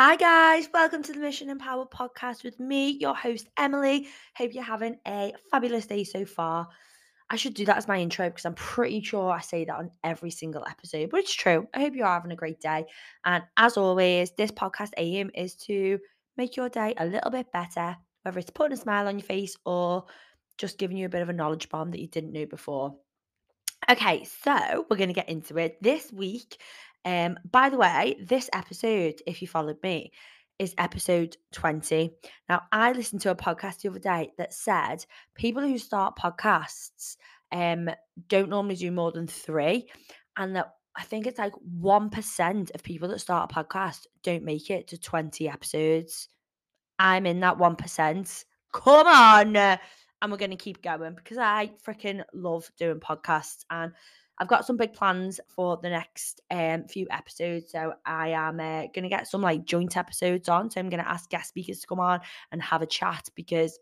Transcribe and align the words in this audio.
Hi, 0.00 0.14
guys. 0.14 0.68
Welcome 0.72 1.02
to 1.02 1.12
the 1.12 1.18
Mission 1.18 1.50
Empowered 1.50 1.90
podcast 1.90 2.44
with 2.44 2.60
me, 2.60 2.90
your 3.00 3.16
host, 3.16 3.48
Emily. 3.56 4.06
Hope 4.36 4.54
you're 4.54 4.62
having 4.62 4.96
a 5.04 5.32
fabulous 5.50 5.86
day 5.86 6.04
so 6.04 6.24
far. 6.24 6.68
I 7.28 7.34
should 7.34 7.54
do 7.54 7.64
that 7.64 7.78
as 7.78 7.88
my 7.88 7.98
intro 7.98 8.28
because 8.28 8.44
I'm 8.44 8.54
pretty 8.54 9.00
sure 9.02 9.32
I 9.32 9.40
say 9.40 9.64
that 9.64 9.76
on 9.76 9.90
every 10.04 10.30
single 10.30 10.64
episode, 10.64 11.10
but 11.10 11.18
it's 11.18 11.34
true. 11.34 11.66
I 11.74 11.80
hope 11.80 11.96
you're 11.96 12.06
having 12.06 12.30
a 12.30 12.36
great 12.36 12.60
day. 12.60 12.84
And 13.24 13.42
as 13.56 13.76
always, 13.76 14.30
this 14.36 14.52
podcast 14.52 14.90
aim 14.98 15.32
is 15.34 15.56
to 15.66 15.98
make 16.36 16.56
your 16.56 16.68
day 16.68 16.94
a 16.96 17.04
little 17.04 17.32
bit 17.32 17.50
better, 17.50 17.96
whether 18.22 18.38
it's 18.38 18.50
putting 18.50 18.74
a 18.74 18.80
smile 18.80 19.08
on 19.08 19.18
your 19.18 19.26
face 19.26 19.56
or 19.66 20.04
just 20.58 20.78
giving 20.78 20.96
you 20.96 21.06
a 21.06 21.08
bit 21.08 21.22
of 21.22 21.28
a 21.28 21.32
knowledge 21.32 21.68
bomb 21.70 21.90
that 21.90 22.00
you 22.00 22.06
didn't 22.06 22.30
know 22.30 22.46
before. 22.46 22.94
Okay, 23.90 24.24
so 24.44 24.86
we're 24.90 24.96
going 24.96 25.08
to 25.08 25.14
get 25.14 25.28
into 25.28 25.56
it. 25.56 25.82
This 25.82 26.12
week, 26.12 26.60
um, 27.04 27.38
by 27.50 27.68
the 27.68 27.76
way, 27.76 28.16
this 28.22 28.50
episode, 28.52 29.20
if 29.26 29.40
you 29.40 29.48
followed 29.48 29.82
me, 29.82 30.12
is 30.58 30.74
episode 30.78 31.36
20. 31.52 32.10
Now, 32.48 32.62
I 32.72 32.92
listened 32.92 33.20
to 33.22 33.30
a 33.30 33.36
podcast 33.36 33.80
the 33.80 33.90
other 33.90 33.98
day 33.98 34.32
that 34.38 34.52
said 34.52 35.04
people 35.34 35.62
who 35.62 35.78
start 35.78 36.18
podcasts 36.18 37.16
um, 37.52 37.90
don't 38.28 38.50
normally 38.50 38.76
do 38.76 38.90
more 38.90 39.12
than 39.12 39.26
three, 39.26 39.88
and 40.36 40.56
that 40.56 40.74
I 40.96 41.02
think 41.04 41.26
it's 41.26 41.38
like 41.38 41.54
1% 41.80 42.74
of 42.74 42.82
people 42.82 43.08
that 43.08 43.20
start 43.20 43.50
a 43.50 43.54
podcast 43.54 44.06
don't 44.22 44.42
make 44.42 44.68
it 44.68 44.88
to 44.88 44.98
20 44.98 45.48
episodes. 45.48 46.28
I'm 46.98 47.26
in 47.26 47.40
that 47.40 47.58
1%. 47.58 48.44
Come 48.72 49.06
on 49.06 49.78
and 50.20 50.30
we're 50.30 50.38
going 50.38 50.50
to 50.50 50.56
keep 50.56 50.82
going 50.82 51.14
because 51.14 51.38
I 51.38 51.70
freaking 51.86 52.24
love 52.34 52.70
doing 52.78 53.00
podcasts 53.00 53.64
and 53.70 53.92
I've 54.38 54.48
got 54.48 54.64
some 54.64 54.76
big 54.76 54.92
plans 54.92 55.40
for 55.48 55.76
the 55.76 55.90
next 55.90 56.40
um, 56.50 56.84
few 56.84 57.06
episodes. 57.10 57.72
So 57.72 57.94
I 58.06 58.28
am 58.28 58.60
uh, 58.60 58.82
going 58.94 59.02
to 59.02 59.08
get 59.08 59.28
some 59.28 59.42
like 59.42 59.64
joint 59.64 59.96
episodes 59.96 60.48
on. 60.48 60.70
So 60.70 60.80
I'm 60.80 60.90
going 60.90 61.02
to 61.02 61.10
ask 61.10 61.28
guest 61.28 61.48
speakers 61.48 61.80
to 61.80 61.86
come 61.86 62.00
on 62.00 62.20
and 62.52 62.62
have 62.62 62.82
a 62.82 62.86
chat 62.86 63.28
because 63.34 63.78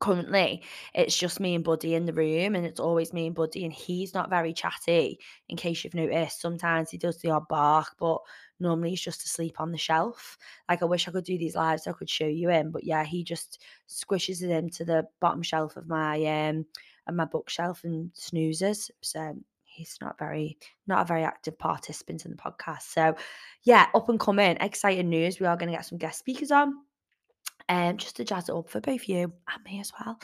currently 0.00 0.62
it's 0.94 1.16
just 1.16 1.38
me 1.38 1.54
and 1.54 1.64
Buddy 1.64 1.94
in 1.94 2.06
the 2.06 2.12
room 2.12 2.56
and 2.56 2.66
it's 2.66 2.80
always 2.80 3.12
me 3.12 3.26
and 3.26 3.36
Buddy 3.36 3.64
and 3.64 3.72
he's 3.72 4.14
not 4.14 4.30
very 4.30 4.52
chatty 4.52 5.20
in 5.48 5.56
case 5.56 5.84
you've 5.84 5.94
noticed 5.94 6.40
sometimes 6.40 6.90
he 6.90 6.98
does 6.98 7.18
the 7.18 7.30
odd 7.30 7.46
bark 7.48 7.94
but 7.98 8.18
normally 8.58 8.90
he's 8.90 9.00
just 9.00 9.24
asleep 9.24 9.60
on 9.60 9.70
the 9.70 9.78
shelf 9.78 10.38
like 10.68 10.82
I 10.82 10.86
wish 10.86 11.06
I 11.06 11.12
could 11.12 11.24
do 11.24 11.38
these 11.38 11.54
lives 11.54 11.84
so 11.84 11.90
I 11.90 11.94
could 11.94 12.10
show 12.10 12.26
you 12.26 12.48
him 12.48 12.70
but 12.70 12.84
yeah 12.84 13.04
he 13.04 13.22
just 13.22 13.62
squishes 13.88 14.42
it 14.42 14.50
into 14.50 14.84
the 14.84 15.06
bottom 15.20 15.42
shelf 15.42 15.76
of 15.76 15.86
my 15.86 16.24
um 16.24 16.66
of 17.06 17.14
my 17.14 17.26
bookshelf 17.26 17.84
and 17.84 18.10
snoozes 18.14 18.90
so 19.02 19.36
he's 19.74 19.96
not 20.00 20.18
very 20.18 20.58
not 20.86 21.02
a 21.02 21.04
very 21.04 21.24
active 21.24 21.58
participant 21.58 22.24
in 22.24 22.30
the 22.30 22.36
podcast 22.36 22.82
so 22.82 23.14
yeah 23.64 23.86
up 23.94 24.08
and 24.08 24.20
coming 24.20 24.56
exciting 24.60 25.08
news 25.08 25.40
we 25.40 25.46
are 25.46 25.56
going 25.56 25.70
to 25.70 25.76
get 25.76 25.86
some 25.86 25.98
guest 25.98 26.18
speakers 26.18 26.50
on 26.50 26.74
um, 27.68 27.96
just 27.96 28.16
to 28.16 28.24
jazz 28.24 28.48
it 28.48 28.54
up 28.54 28.68
for 28.68 28.80
both 28.80 29.08
you 29.08 29.32
and 29.52 29.64
me 29.64 29.80
as 29.80 29.92
well. 29.98 30.18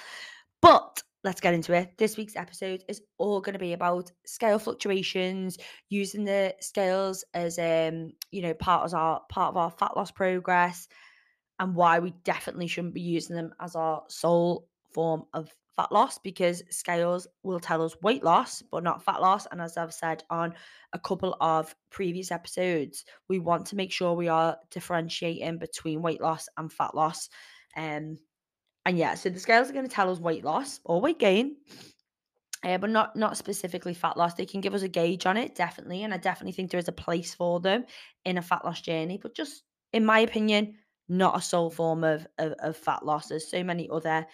But 0.60 1.02
let's 1.24 1.40
get 1.40 1.54
into 1.54 1.74
it. 1.74 1.96
This 1.98 2.16
week's 2.16 2.36
episode 2.36 2.84
is 2.88 3.00
all 3.16 3.40
going 3.40 3.54
to 3.54 3.58
be 3.58 3.72
about 3.72 4.10
scale 4.26 4.58
fluctuations, 4.58 5.58
using 5.88 6.24
the 6.24 6.54
scales 6.60 7.24
as 7.34 7.58
um, 7.58 8.12
you 8.30 8.42
know, 8.42 8.54
part 8.54 8.86
of 8.86 8.94
our 8.94 9.20
part 9.28 9.50
of 9.50 9.56
our 9.56 9.70
fat 9.70 9.96
loss 9.96 10.10
progress, 10.10 10.88
and 11.58 11.74
why 11.74 11.98
we 12.00 12.12
definitely 12.24 12.66
shouldn't 12.66 12.94
be 12.94 13.00
using 13.00 13.36
them 13.36 13.52
as 13.60 13.76
our 13.76 14.04
sole 14.08 14.68
form 14.92 15.24
of 15.32 15.50
fat 15.78 15.92
loss 15.92 16.18
because 16.18 16.60
scales 16.70 17.28
will 17.44 17.60
tell 17.60 17.84
us 17.84 17.94
weight 18.02 18.24
loss, 18.24 18.62
but 18.72 18.82
not 18.82 19.04
fat 19.04 19.20
loss. 19.20 19.46
And 19.46 19.60
as 19.60 19.76
I've 19.76 19.94
said 19.94 20.24
on 20.28 20.52
a 20.92 20.98
couple 20.98 21.36
of 21.40 21.72
previous 21.88 22.32
episodes, 22.32 23.04
we 23.28 23.38
want 23.38 23.66
to 23.66 23.76
make 23.76 23.92
sure 23.92 24.12
we 24.12 24.26
are 24.26 24.58
differentiating 24.72 25.58
between 25.58 26.02
weight 26.02 26.20
loss 26.20 26.48
and 26.56 26.72
fat 26.72 26.96
loss. 26.96 27.28
Um, 27.76 28.18
and 28.84 28.98
yeah, 28.98 29.14
so 29.14 29.28
the 29.28 29.38
scales 29.38 29.70
are 29.70 29.72
going 29.72 29.86
to 29.86 29.94
tell 29.94 30.10
us 30.10 30.18
weight 30.18 30.44
loss 30.44 30.80
or 30.84 31.00
weight 31.00 31.20
gain. 31.20 31.56
Uh, 32.64 32.76
but 32.76 32.90
not 32.90 33.14
not 33.14 33.36
specifically 33.36 33.94
fat 33.94 34.16
loss. 34.16 34.34
They 34.34 34.44
can 34.44 34.60
give 34.60 34.74
us 34.74 34.82
a 34.82 34.88
gauge 34.88 35.26
on 35.26 35.36
it, 35.36 35.54
definitely, 35.54 36.02
and 36.02 36.12
I 36.12 36.16
definitely 36.16 36.50
think 36.50 36.72
there 36.72 36.80
is 36.80 36.88
a 36.88 36.92
place 36.92 37.32
for 37.32 37.60
them 37.60 37.84
in 38.24 38.36
a 38.36 38.42
fat 38.42 38.64
loss 38.64 38.80
journey. 38.80 39.16
But 39.22 39.36
just 39.36 39.62
in 39.92 40.04
my 40.04 40.18
opinion, 40.18 40.74
not 41.08 41.38
a 41.38 41.40
sole 41.40 41.70
form 41.70 42.02
of, 42.02 42.26
of, 42.38 42.54
of 42.58 42.76
fat 42.76 43.04
loss. 43.04 43.28
There's 43.28 43.48
so 43.48 43.62
many 43.62 43.88
other 43.92 44.26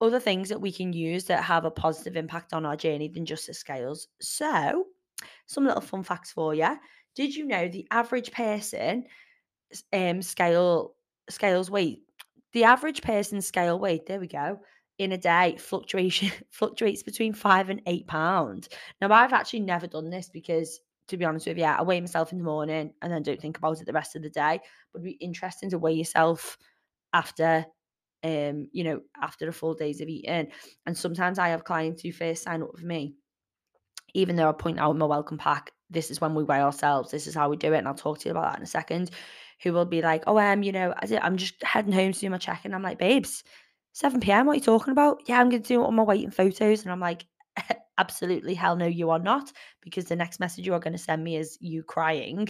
other 0.00 0.20
things 0.20 0.48
that 0.48 0.60
we 0.60 0.72
can 0.72 0.92
use 0.92 1.24
that 1.24 1.42
have 1.44 1.64
a 1.64 1.70
positive 1.70 2.16
impact 2.16 2.52
on 2.52 2.64
our 2.64 2.76
journey 2.76 3.08
than 3.08 3.26
just 3.26 3.46
the 3.46 3.54
scales. 3.54 4.08
So, 4.20 4.86
some 5.46 5.64
little 5.64 5.80
fun 5.80 6.02
facts 6.02 6.32
for 6.32 6.54
you. 6.54 6.76
Did 7.14 7.34
you 7.34 7.46
know 7.46 7.68
the 7.68 7.86
average 7.90 8.30
person 8.30 9.04
um 9.92 10.22
scale 10.22 10.94
scales 11.28 11.70
weight? 11.70 12.02
The 12.52 12.64
average 12.64 13.02
person 13.02 13.40
scale 13.40 13.78
weight, 13.78 14.06
there 14.06 14.20
we 14.20 14.28
go, 14.28 14.60
in 14.98 15.12
a 15.12 15.18
day 15.18 15.56
fluctuation 15.58 16.30
fluctuates 16.50 17.02
between 17.02 17.32
five 17.32 17.70
and 17.70 17.82
eight 17.86 18.06
pounds. 18.06 18.68
Now, 19.00 19.12
I've 19.12 19.32
actually 19.32 19.60
never 19.60 19.86
done 19.86 20.10
this 20.10 20.28
because 20.28 20.80
to 21.08 21.16
be 21.16 21.24
honest 21.24 21.46
with 21.46 21.58
you, 21.58 21.64
I 21.64 21.82
weigh 21.82 22.00
myself 22.00 22.32
in 22.32 22.38
the 22.38 22.44
morning 22.44 22.92
and 23.00 23.12
then 23.12 23.22
don't 23.22 23.40
think 23.40 23.56
about 23.56 23.80
it 23.80 23.86
the 23.86 23.92
rest 23.92 24.14
of 24.14 24.22
the 24.22 24.30
day. 24.30 24.60
But 24.92 25.00
it'd 25.00 25.18
be 25.18 25.24
interesting 25.24 25.70
to 25.70 25.78
weigh 25.78 25.94
yourself 25.94 26.58
after 27.12 27.64
um, 28.24 28.68
you 28.72 28.84
know, 28.84 29.00
after 29.20 29.48
a 29.48 29.52
full 29.52 29.74
days 29.74 30.00
of 30.00 30.08
eating. 30.08 30.50
And 30.86 30.96
sometimes 30.96 31.38
I 31.38 31.48
have 31.48 31.64
clients 31.64 32.02
who 32.02 32.12
first 32.12 32.42
sign 32.42 32.62
up 32.62 32.72
with 32.72 32.82
me, 32.82 33.14
even 34.14 34.36
though 34.36 34.48
I 34.48 34.52
point 34.52 34.78
out 34.78 34.92
in 34.92 34.98
my 34.98 35.06
welcome 35.06 35.38
pack, 35.38 35.72
this 35.90 36.10
is 36.10 36.20
when 36.20 36.34
we 36.34 36.44
weigh 36.44 36.60
ourselves, 36.60 37.10
this 37.10 37.26
is 37.26 37.34
how 37.34 37.48
we 37.48 37.56
do 37.56 37.72
it. 37.72 37.78
And 37.78 37.88
I'll 37.88 37.94
talk 37.94 38.18
to 38.20 38.26
you 38.26 38.32
about 38.32 38.50
that 38.50 38.58
in 38.58 38.64
a 38.64 38.66
second. 38.66 39.10
Who 39.62 39.72
will 39.72 39.84
be 39.84 40.02
like, 40.02 40.22
oh, 40.28 40.38
um, 40.38 40.62
you 40.62 40.70
know, 40.70 40.94
I'm 41.20 41.36
just 41.36 41.60
heading 41.64 41.92
home 41.92 42.12
to 42.12 42.20
do 42.20 42.30
my 42.30 42.38
check. 42.38 42.60
And 42.64 42.74
I'm 42.74 42.82
like, 42.82 42.98
babes, 42.98 43.42
7 43.92 44.20
p.m. 44.20 44.46
What 44.46 44.52
are 44.52 44.56
you 44.56 44.62
talking 44.62 44.92
about? 44.92 45.22
Yeah, 45.26 45.40
I'm 45.40 45.48
going 45.48 45.62
to 45.62 45.68
do 45.68 45.82
on 45.82 45.96
my 45.96 46.04
and 46.14 46.32
photos. 46.32 46.82
And 46.82 46.92
I'm 46.92 47.00
like, 47.00 47.26
absolutely 47.98 48.54
hell 48.54 48.76
no 48.76 48.86
you 48.86 49.10
are 49.10 49.18
not 49.18 49.52
because 49.82 50.04
the 50.04 50.16
next 50.16 50.38
message 50.38 50.64
you 50.66 50.72
are 50.72 50.80
going 50.80 50.92
to 50.92 50.98
send 50.98 51.22
me 51.24 51.36
is 51.36 51.58
you 51.60 51.82
crying. 51.82 52.48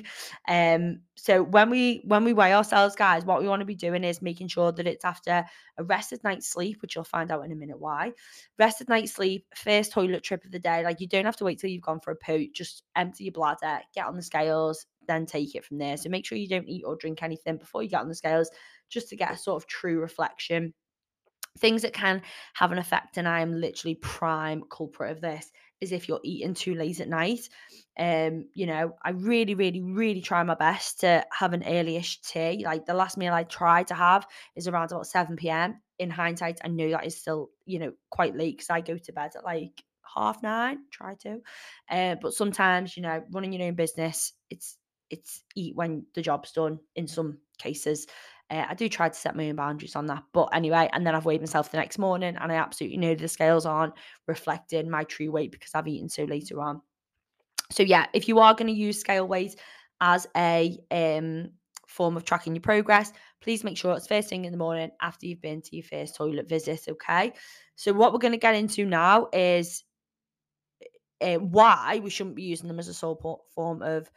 Um 0.49 1.01
so 1.17 1.43
when 1.43 1.71
we 1.71 2.03
when 2.05 2.25
we 2.25 2.33
weigh 2.33 2.55
ourselves 2.55 2.95
guys 2.95 3.25
what 3.25 3.41
we 3.41 3.49
want 3.49 3.61
to 3.61 3.67
be 3.67 3.75
doing 3.75 4.05
is 4.05 4.21
making 4.23 4.49
sure 4.49 4.73
that 4.73 4.87
it's 4.87 5.05
after 5.05 5.45
a 5.79 5.85
rested 5.85 6.23
night's 6.25 6.49
sleep 6.49 6.83
which 6.83 6.95
you'll 6.95 7.05
find 7.05 7.31
out 7.31 7.45
in 7.45 7.53
a 7.53 7.57
minute 7.57 7.79
why. 7.79 8.13
Rested 8.59 8.89
night's 8.89 9.13
sleep 9.13 9.47
first 9.55 9.93
toilet 9.93 10.23
trip 10.23 10.45
of 10.45 10.51
the 10.53 10.59
day 10.59 10.85
like 10.85 11.01
you 11.01 11.09
don't 11.09 11.25
have 11.25 11.37
to 11.37 11.45
wait 11.45 11.59
till 11.59 11.71
you've 11.71 11.83
gone 11.83 12.01
for 12.01 12.13
a 12.13 12.17
poo 12.17 12.47
just 12.53 12.83
empty 12.97 13.25
your 13.25 13.33
bladder 13.33 13.81
get 13.95 14.07
on 14.07 14.17
the 14.17 14.23
scales 14.23 14.87
then 15.09 15.27
take 15.27 15.55
it 15.57 15.65
from 15.65 15.79
there. 15.79 15.97
So 15.97 16.09
make 16.09 16.25
sure 16.25 16.39
you 16.39 16.49
don't 16.49 16.69
eat 16.69 16.85
or 16.87 16.95
drink 16.95 17.23
anything 17.23 17.57
before 17.57 17.83
you 17.83 17.89
get 17.89 18.03
on 18.03 18.09
the 18.09 18.15
scales 18.15 18.51
just 18.89 19.09
to 19.09 19.17
get 19.17 19.33
a 19.33 19.37
sort 19.37 19.61
of 19.61 19.67
true 19.67 19.99
reflection 20.01 20.73
things 21.59 21.83
that 21.83 21.93
can 21.93 22.23
have 22.55 22.73
an 22.73 22.79
effect 22.79 23.17
and 23.17 23.29
i 23.29 23.41
am 23.41 23.61
literally 23.61 23.95
prime 23.95 24.63
culprit 24.71 25.13
of 25.13 25.21
this 25.21 25.51
is 25.81 25.93
if 25.93 26.09
you're 26.09 26.21
eating 26.25 26.55
too 26.55 26.75
late 26.75 26.99
at 26.99 27.09
night. 27.09 27.49
Um 27.99 28.47
you 28.55 28.67
know 28.67 28.95
i 29.03 29.11
really 29.11 29.55
really 29.55 29.81
really 29.81 30.21
try 30.21 30.43
my 30.43 30.55
best 30.55 31.01
to 31.01 31.25
have 31.33 31.53
an 31.53 31.63
earlyish 31.63 32.21
tea 32.23 32.65
like 32.65 32.87
the 32.87 32.95
last 32.95 33.17
meal 33.17 33.33
i 33.33 33.45
try 33.45 33.83
to 33.85 33.95
have 33.95 34.27
is 34.57 34.69
around 34.69 34.93
about 34.93 35.07
7 35.07 35.37
p.m 35.37 35.81
in 35.99 36.11
hindsight 36.11 36.61
i 36.65 36.69
know 36.69 36.91
that 36.91 37.07
is 37.07 37.17
still 37.17 37.51
you 37.67 37.79
know 37.79 37.93
quite 38.11 38.37
late 38.37 38.57
because 38.57 38.71
i 38.71 38.81
go 38.81 38.97
to 38.97 39.13
bed 39.13 39.33
at 39.37 39.45
like 39.45 39.83
half 40.15 40.43
nine 40.43 40.79
try 40.91 41.15
to. 41.17 41.41
Uh, 41.91 42.17
but 42.21 42.33
sometimes 42.33 42.97
you 42.97 43.03
know 43.03 43.23
running 43.31 43.53
your 43.53 43.67
own 43.67 43.75
business 43.75 44.33
it's 44.51 44.78
it's 45.11 45.43
eat 45.55 45.75
when 45.77 46.05
the 46.15 46.23
job's 46.23 46.53
done 46.53 46.79
in 46.97 47.07
some 47.07 47.39
cases 47.59 48.07
uh, 48.51 48.65
I 48.69 48.75
do 48.75 48.89
try 48.89 49.09
to 49.09 49.15
set 49.15 49.37
my 49.37 49.49
own 49.49 49.57
boundaries 49.57 49.97
on 49.97 50.07
that. 50.07 50.25
But 50.33 50.49
anyway, 50.55 50.89
and 50.93 51.07
then 51.07 51.15
I've 51.15 51.27
weighed 51.27 51.41
myself 51.41 51.71
the 51.71 51.77
next 51.77 51.99
morning 51.99 52.37
and 52.41 52.51
I 52.51 52.57
absolutely 52.57 52.97
know 52.97 53.15
the 53.15 53.29
scales 53.29 53.67
aren't 53.67 53.95
reflecting 54.27 54.91
my 54.91 55.05
true 55.05 55.31
weight 55.31 55.53
because 55.53 55.75
I've 55.75 55.89
eaten 55.89 56.09
so 56.09 56.25
later 56.25 56.61
on. 56.61 56.81
So 57.71 57.83
yeah, 57.83 58.07
if 58.15 58.27
you 58.27 58.39
are 58.39 58.55
going 58.55 58.69
to 58.69 58.81
use 58.81 58.99
scale 58.99 59.29
weight 59.29 59.57
as 60.01 60.27
a 60.35 60.79
um, 60.91 61.51
form 61.87 62.17
of 62.17 62.25
tracking 62.25 62.55
your 62.55 62.63
progress, 62.63 63.13
please 63.43 63.65
make 63.65 63.77
sure 63.77 63.95
it's 63.95 64.07
first 64.07 64.31
thing 64.31 64.47
in 64.47 64.53
the 64.53 64.59
morning 64.59 64.91
after 65.03 65.27
you've 65.27 65.43
been 65.43 65.61
to 65.61 65.77
your 65.77 65.85
first 65.85 66.17
toilet 66.17 66.49
visit. 66.49 66.87
Okay. 66.89 67.35
So 67.77 67.93
what 67.93 68.13
we're 68.13 68.19
going 68.19 68.33
to 68.33 68.39
get 68.39 68.55
into 68.55 68.87
now 68.87 69.29
is 69.35 69.85
uh, 71.21 71.35
why 71.35 72.01
we 72.03 72.09
shouldn't 72.09 72.37
be 72.37 72.45
using 72.45 72.69
them 72.69 72.79
as 72.79 72.89
a 72.89 72.95
sole 72.95 73.45
form 73.55 73.83
of 73.83 74.11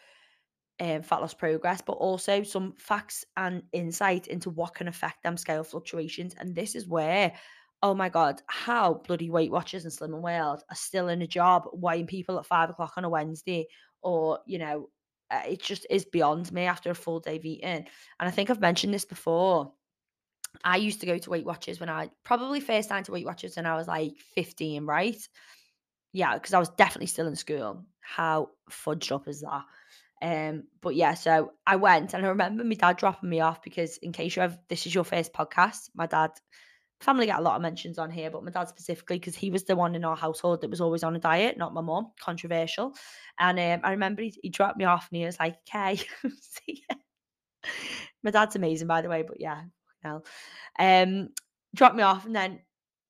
um, 0.82 1.04
fat 1.04 1.22
loss 1.22 1.36
progress, 1.36 1.82
but 1.86 1.94
also 1.94 2.42
some 2.42 2.74
facts 2.80 3.24
and 3.38 3.62
insight 3.72 4.28
into 4.28 4.50
what 4.50 4.74
can 4.74 4.88
affect 4.88 5.22
them 5.22 5.38
scale 5.38 5.64
fluctuations. 5.64 6.34
And 6.40 6.56
this 6.56 6.74
is 6.74 6.88
where, 6.88 7.34
oh 7.84 7.94
my 7.94 8.10
God, 8.10 8.42
how 8.48 8.96
bloody 8.96 9.30
Weight 9.30 9.52
Watchers 9.52 9.86
and 9.86 9.94
Slimming 9.94 10.22
World 10.22 10.64
are 10.70 10.76
still 10.76 11.08
in 11.10 11.22
a 11.22 11.28
job 11.28 11.68
weighing 11.72 12.08
people 12.08 12.40
at 12.40 12.48
five 12.48 12.72
o'clock 12.72 12.94
on 12.98 13.06
a 13.06 13.10
Wednesday, 13.10 13.68
or, 14.02 14.40
you 14.48 14.58
know, 14.58 14.90
uh, 15.30 15.44
it 15.48 15.62
just 15.62 15.86
is 15.92 16.04
beyond 16.04 16.52
me 16.52 16.64
after 16.64 16.90
a 16.90 16.96
full 16.96 17.20
day 17.20 17.38
of 17.38 17.46
eating. 17.46 17.64
And 17.70 17.88
I 18.20 18.32
think 18.32 18.50
I've 18.50 18.60
mentioned 18.60 18.94
this 18.94 19.06
before. 19.06 19.72
I 20.64 20.78
used 20.78 21.00
to 21.02 21.06
go 21.06 21.20
to 21.20 21.30
Weight 21.30 21.46
Watchers 21.46 21.80
when 21.80 21.90
I 21.90 22.10
probably 22.24 22.60
first 22.60 22.90
time 22.90 23.04
to 23.04 23.12
Weight 23.12 23.26
Watchers 23.26 23.56
when 23.56 23.68
I 23.68 23.76
was 23.76 23.88
like 23.88 24.14
15, 24.34 24.86
right? 24.86 25.16
Yeah, 26.12 26.34
because 26.34 26.56
I 26.56 26.60
was 26.60 26.70
definitely 26.70 27.06
still 27.06 27.28
in 27.28 27.36
school. 27.36 27.86
How 28.00 28.50
fudged 28.70 29.12
up 29.12 29.28
is 29.28 29.42
that? 29.42 29.64
Um, 30.22 30.66
but 30.82 30.96
yeah, 30.96 31.16
so 31.16 31.54
I 31.66 31.78
went 31.78 32.14
and 32.14 32.26
I 32.26 32.30
remember 32.30 32.64
my 32.64 32.76
dad 32.76 32.98
dropping 32.98 33.30
me 33.30 33.40
off 33.40 33.62
because 33.64 33.98
in 33.98 34.12
case 34.12 34.36
you 34.36 34.44
have 34.44 34.60
this 34.70 34.86
is 34.86 34.94
your 34.94 35.04
first 35.04 35.34
podcast, 35.34 35.90
my 35.96 36.06
dad 36.06 36.32
family 37.02 37.26
get 37.26 37.40
a 37.40 37.42
lot 37.42 37.56
of 37.56 37.62
mentions 37.62 37.98
on 37.98 38.12
here, 38.12 38.30
but 38.30 38.44
my 38.44 38.52
dad 38.52 38.70
specifically 38.70 39.18
because 39.18 39.36
he 39.36 39.50
was 39.50 39.64
the 39.64 39.76
one 39.76 39.96
in 39.96 40.06
our 40.06 40.16
household 40.16 40.62
that 40.62 40.70
was 40.70 40.82
always 40.82 41.04
on 41.04 41.16
a 41.16 41.20
diet, 41.20 41.58
not 41.58 41.74
my 41.74 41.82
mom. 41.82 42.12
Controversial. 42.20 42.94
And 43.40 43.60
um, 43.60 43.82
I 43.84 43.92
remember 43.92 44.22
he, 44.22 44.38
he, 44.44 44.50
dropped 44.50 44.78
me 44.78 44.86
off 44.86 45.08
and 45.12 45.18
he 45.18 45.26
was 45.26 45.40
like, 45.40 45.58
"Okay, 45.68 46.00
my 48.24 48.32
dad's 48.32 48.56
amazing, 48.56 48.88
by 48.88 49.02
the 49.02 49.10
way, 49.10 49.24
but 49.28 49.42
yeah, 49.42 49.62
no. 50.04 50.22
Um, 50.78 51.30
dropped 51.74 51.96
me 51.96 52.04
off 52.04 52.26
and 52.26 52.36
then 52.36 52.60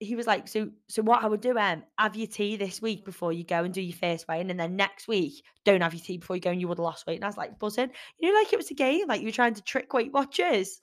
he 0.01 0.15
was 0.15 0.25
like, 0.25 0.47
so 0.47 0.67
so 0.87 1.03
what 1.03 1.23
I 1.23 1.27
would 1.27 1.41
do, 1.41 1.55
um, 1.57 1.83
have 1.99 2.15
your 2.15 2.27
tea 2.27 2.57
this 2.57 2.81
week 2.81 3.05
before 3.05 3.31
you 3.31 3.43
go 3.43 3.63
and 3.63 3.71
do 3.71 3.81
your 3.81 3.95
first 3.95 4.27
weigh-in, 4.27 4.49
and 4.49 4.59
then 4.59 4.75
next 4.75 5.07
week 5.07 5.43
don't 5.63 5.81
have 5.81 5.93
your 5.93 6.01
tea 6.01 6.17
before 6.17 6.35
you 6.35 6.41
go 6.41 6.49
and 6.49 6.59
you 6.59 6.67
would 6.67 6.79
have 6.79 6.83
lost 6.83 7.05
weight. 7.05 7.17
And 7.17 7.23
I 7.23 7.27
was 7.27 7.37
like, 7.37 7.59
buzzing. 7.59 7.91
You 8.19 8.33
know, 8.33 8.39
like 8.39 8.51
it 8.51 8.57
was 8.57 8.71
a 8.71 8.73
game, 8.73 9.07
like 9.07 9.21
you 9.21 9.27
were 9.27 9.31
trying 9.31 9.53
to 9.53 9.61
trick 9.61 9.93
Weight 9.93 10.11
Watchers. 10.11 10.81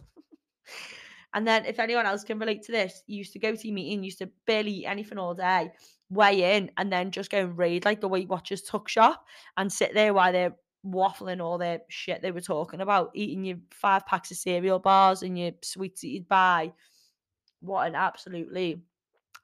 and 1.34 1.46
then 1.46 1.66
if 1.66 1.80
anyone 1.80 2.06
else 2.06 2.22
can 2.22 2.38
relate 2.38 2.62
to 2.62 2.72
this, 2.72 3.02
you 3.08 3.18
used 3.18 3.32
to 3.32 3.40
go 3.40 3.56
to 3.56 3.66
your 3.66 3.74
meeting, 3.74 4.04
used 4.04 4.18
to 4.18 4.30
barely 4.46 4.70
eat 4.70 4.86
anything 4.86 5.18
all 5.18 5.34
day, 5.34 5.72
weigh 6.10 6.56
in, 6.56 6.70
and 6.76 6.92
then 6.92 7.10
just 7.10 7.30
go 7.30 7.40
and 7.40 7.58
raid 7.58 7.84
like 7.84 8.00
the 8.00 8.08
Weight 8.08 8.28
Watchers 8.28 8.62
tuck 8.62 8.88
shop 8.88 9.24
and 9.56 9.72
sit 9.72 9.94
there 9.94 10.14
while 10.14 10.32
they're 10.32 10.54
waffling 10.86 11.42
all 11.42 11.58
their 11.58 11.80
shit 11.88 12.22
they 12.22 12.30
were 12.30 12.40
talking 12.40 12.80
about, 12.80 13.10
eating 13.14 13.44
your 13.44 13.58
five 13.72 14.06
packs 14.06 14.30
of 14.30 14.36
cereal 14.36 14.78
bars 14.78 15.22
and 15.22 15.36
your 15.36 15.50
sweets 15.62 16.02
that 16.02 16.08
you'd 16.08 16.28
buy. 16.28 16.72
What 17.60 17.88
an 17.88 17.96
absolutely 17.96 18.80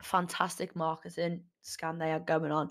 fantastic 0.02 0.74
marketing 0.76 1.42
scam 1.64 1.98
they 1.98 2.10
had 2.10 2.26
going 2.26 2.52
on. 2.52 2.70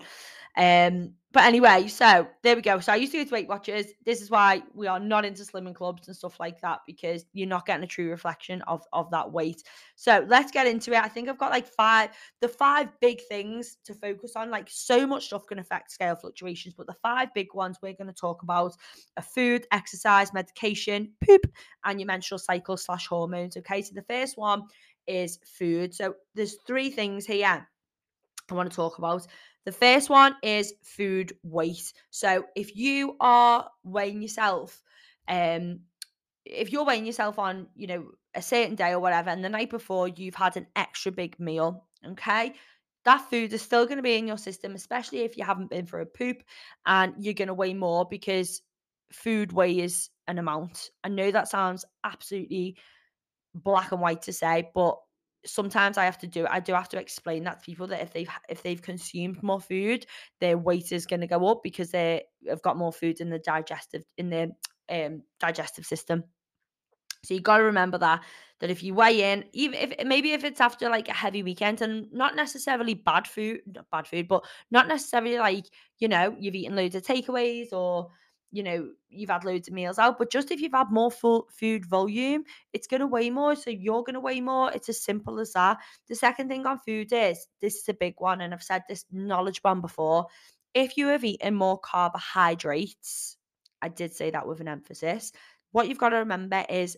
Um, 0.56 1.14
but 1.32 1.42
anyway, 1.42 1.88
so 1.88 2.28
there 2.44 2.54
we 2.54 2.62
go. 2.62 2.78
So 2.78 2.92
I 2.92 2.96
used 2.96 3.10
to 3.10 3.18
go 3.18 3.24
to 3.24 3.34
Weight 3.34 3.48
Watchers. 3.48 3.86
This 4.06 4.22
is 4.22 4.30
why 4.30 4.62
we 4.72 4.86
are 4.86 5.00
not 5.00 5.24
into 5.24 5.42
slimming 5.42 5.74
clubs 5.74 6.06
and 6.06 6.16
stuff 6.16 6.38
like 6.38 6.60
that 6.60 6.82
because 6.86 7.26
you're 7.32 7.48
not 7.48 7.66
getting 7.66 7.82
a 7.82 7.88
true 7.88 8.08
reflection 8.08 8.62
of 8.62 8.84
of 8.92 9.10
that 9.10 9.32
weight. 9.32 9.64
So 9.96 10.24
let's 10.28 10.52
get 10.52 10.68
into 10.68 10.92
it. 10.92 10.98
I 11.02 11.08
think 11.08 11.28
I've 11.28 11.38
got 11.38 11.50
like 11.50 11.66
five, 11.66 12.10
the 12.40 12.46
five 12.46 12.88
big 13.00 13.20
things 13.22 13.78
to 13.84 13.94
focus 13.94 14.34
on. 14.36 14.48
Like 14.48 14.68
so 14.70 15.08
much 15.08 15.26
stuff 15.26 15.44
can 15.48 15.58
affect 15.58 15.90
scale 15.90 16.14
fluctuations, 16.14 16.74
but 16.74 16.86
the 16.86 16.94
five 17.02 17.34
big 17.34 17.52
ones 17.52 17.78
we're 17.82 17.94
going 17.94 18.06
to 18.06 18.12
talk 18.12 18.44
about 18.44 18.76
are 19.16 19.22
food, 19.22 19.66
exercise, 19.72 20.32
medication, 20.32 21.12
poop, 21.26 21.44
and 21.84 21.98
your 21.98 22.06
menstrual 22.06 22.38
cycle 22.38 22.76
slash 22.76 23.08
hormones. 23.08 23.56
Okay, 23.56 23.82
so 23.82 23.92
the 23.92 24.02
first 24.02 24.38
one 24.38 24.68
is 25.06 25.38
food. 25.44 25.94
So 25.94 26.14
there's 26.34 26.56
three 26.66 26.90
things 26.90 27.26
here 27.26 27.66
I 28.50 28.54
want 28.54 28.70
to 28.70 28.76
talk 28.76 28.98
about. 28.98 29.26
The 29.64 29.72
first 29.72 30.10
one 30.10 30.36
is 30.42 30.74
food 30.82 31.32
weight. 31.42 31.92
So 32.10 32.44
if 32.54 32.76
you 32.76 33.16
are 33.20 33.68
weighing 33.82 34.20
yourself, 34.20 34.82
um, 35.28 35.80
if 36.44 36.70
you're 36.70 36.84
weighing 36.84 37.06
yourself 37.06 37.38
on, 37.38 37.68
you 37.74 37.86
know, 37.86 38.04
a 38.34 38.42
certain 38.42 38.74
day 38.74 38.90
or 38.90 39.00
whatever, 39.00 39.30
and 39.30 39.42
the 39.42 39.48
night 39.48 39.70
before 39.70 40.08
you've 40.08 40.34
had 40.34 40.56
an 40.56 40.66
extra 40.76 41.10
big 41.10 41.38
meal, 41.40 41.86
okay, 42.06 42.54
that 43.04 43.28
food 43.30 43.52
is 43.52 43.62
still 43.62 43.86
going 43.86 43.96
to 43.96 44.02
be 44.02 44.16
in 44.16 44.26
your 44.26 44.38
system, 44.38 44.74
especially 44.74 45.20
if 45.20 45.36
you 45.38 45.44
haven't 45.44 45.70
been 45.70 45.86
for 45.86 46.00
a 46.00 46.06
poop 46.06 46.42
and 46.84 47.14
you're 47.18 47.34
going 47.34 47.48
to 47.48 47.54
weigh 47.54 47.74
more 47.74 48.06
because 48.06 48.60
food 49.12 49.52
weighs 49.52 50.10
an 50.26 50.38
amount. 50.38 50.90
I 51.02 51.08
know 51.08 51.30
that 51.30 51.48
sounds 51.48 51.84
absolutely 52.02 52.76
black 53.54 53.92
and 53.92 54.00
white 54.00 54.22
to 54.22 54.32
say, 54.32 54.70
but 54.74 54.98
sometimes 55.46 55.98
I 55.98 56.04
have 56.04 56.18
to 56.18 56.26
do 56.26 56.46
I 56.48 56.60
do 56.60 56.72
have 56.72 56.88
to 56.90 56.98
explain 56.98 57.44
that 57.44 57.60
to 57.60 57.64
people 57.64 57.86
that 57.88 58.02
if 58.02 58.12
they've 58.12 58.30
if 58.48 58.62
they've 58.62 58.80
consumed 58.80 59.42
more 59.42 59.60
food, 59.60 60.06
their 60.40 60.58
weight 60.58 60.92
is 60.92 61.06
going 61.06 61.20
to 61.20 61.26
go 61.26 61.46
up 61.48 61.62
because 61.62 61.90
they 61.90 62.24
have 62.48 62.62
got 62.62 62.76
more 62.76 62.92
food 62.92 63.20
in 63.20 63.30
the 63.30 63.38
digestive 63.38 64.04
in 64.18 64.30
their 64.30 64.48
um 64.90 65.22
digestive 65.40 65.86
system. 65.86 66.24
So 67.24 67.34
you 67.34 67.40
got 67.40 67.58
to 67.58 67.64
remember 67.64 67.98
that 67.98 68.22
that 68.60 68.70
if 68.70 68.82
you 68.82 68.94
weigh 68.94 69.32
in, 69.32 69.44
even 69.52 69.78
if 69.78 70.06
maybe 70.06 70.32
if 70.32 70.44
it's 70.44 70.60
after 70.60 70.88
like 70.88 71.08
a 71.08 71.12
heavy 71.12 71.42
weekend 71.42 71.82
and 71.82 72.10
not 72.12 72.36
necessarily 72.36 72.94
bad 72.94 73.26
food, 73.26 73.60
not 73.66 73.86
bad 73.90 74.06
food, 74.06 74.28
but 74.28 74.44
not 74.70 74.88
necessarily 74.88 75.38
like 75.38 75.66
you 75.98 76.08
know 76.08 76.34
you've 76.38 76.54
eaten 76.54 76.76
loads 76.76 76.94
of 76.94 77.02
takeaways 77.02 77.72
or 77.72 78.10
you 78.54 78.62
know, 78.62 78.88
you've 79.10 79.30
had 79.30 79.44
loads 79.44 79.66
of 79.66 79.74
meals 79.74 79.98
out, 79.98 80.16
but 80.16 80.30
just 80.30 80.52
if 80.52 80.60
you've 80.60 80.72
had 80.72 80.92
more 80.92 81.10
full 81.10 81.48
food 81.50 81.84
volume, 81.84 82.44
it's 82.72 82.86
going 82.86 83.00
to 83.00 83.06
weigh 83.08 83.28
more. 83.28 83.56
So 83.56 83.68
you're 83.68 84.04
going 84.04 84.14
to 84.14 84.20
weigh 84.20 84.40
more. 84.40 84.70
It's 84.72 84.88
as 84.88 85.02
simple 85.02 85.40
as 85.40 85.54
that. 85.54 85.78
The 86.08 86.14
second 86.14 86.48
thing 86.48 86.64
on 86.64 86.78
food 86.78 87.12
is 87.12 87.48
this 87.60 87.74
is 87.74 87.88
a 87.88 87.94
big 87.94 88.14
one, 88.18 88.42
and 88.42 88.54
I've 88.54 88.62
said 88.62 88.82
this 88.88 89.06
knowledge 89.10 89.60
bomb 89.60 89.80
before. 89.80 90.28
If 90.72 90.96
you 90.96 91.08
have 91.08 91.24
eaten 91.24 91.56
more 91.56 91.80
carbohydrates, 91.80 93.36
I 93.82 93.88
did 93.88 94.14
say 94.14 94.30
that 94.30 94.46
with 94.46 94.60
an 94.60 94.68
emphasis. 94.68 95.32
What 95.72 95.88
you've 95.88 95.98
got 95.98 96.10
to 96.10 96.18
remember 96.18 96.64
is 96.70 96.96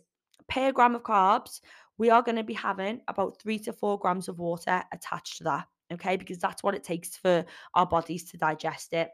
per 0.51 0.73
gram 0.73 0.95
of 0.95 1.05
carbs, 1.05 1.63
we 1.97 2.11
are 2.11 2.21
going 2.21 2.37
to 2.37 2.45
be 2.45 2.53
having 2.53 3.01
about 3.09 3.41
three 3.41 3.59
to 3.61 3.73
four 3.73 3.99
grams 3.99 4.29
of 4.29 4.39
water 4.39 4.83
attached 4.93 5.39
to 5.39 5.45
that. 5.45 5.69
Okay, 5.91 6.17
because 6.19 6.39
that's 6.39 6.63
what 6.63 6.75
it 6.75 6.85
takes 6.85 7.17
for 7.17 7.47
our 7.73 7.87
bodies 7.87 8.31
to 8.31 8.37
digest 8.37 8.93
it. 8.93 9.09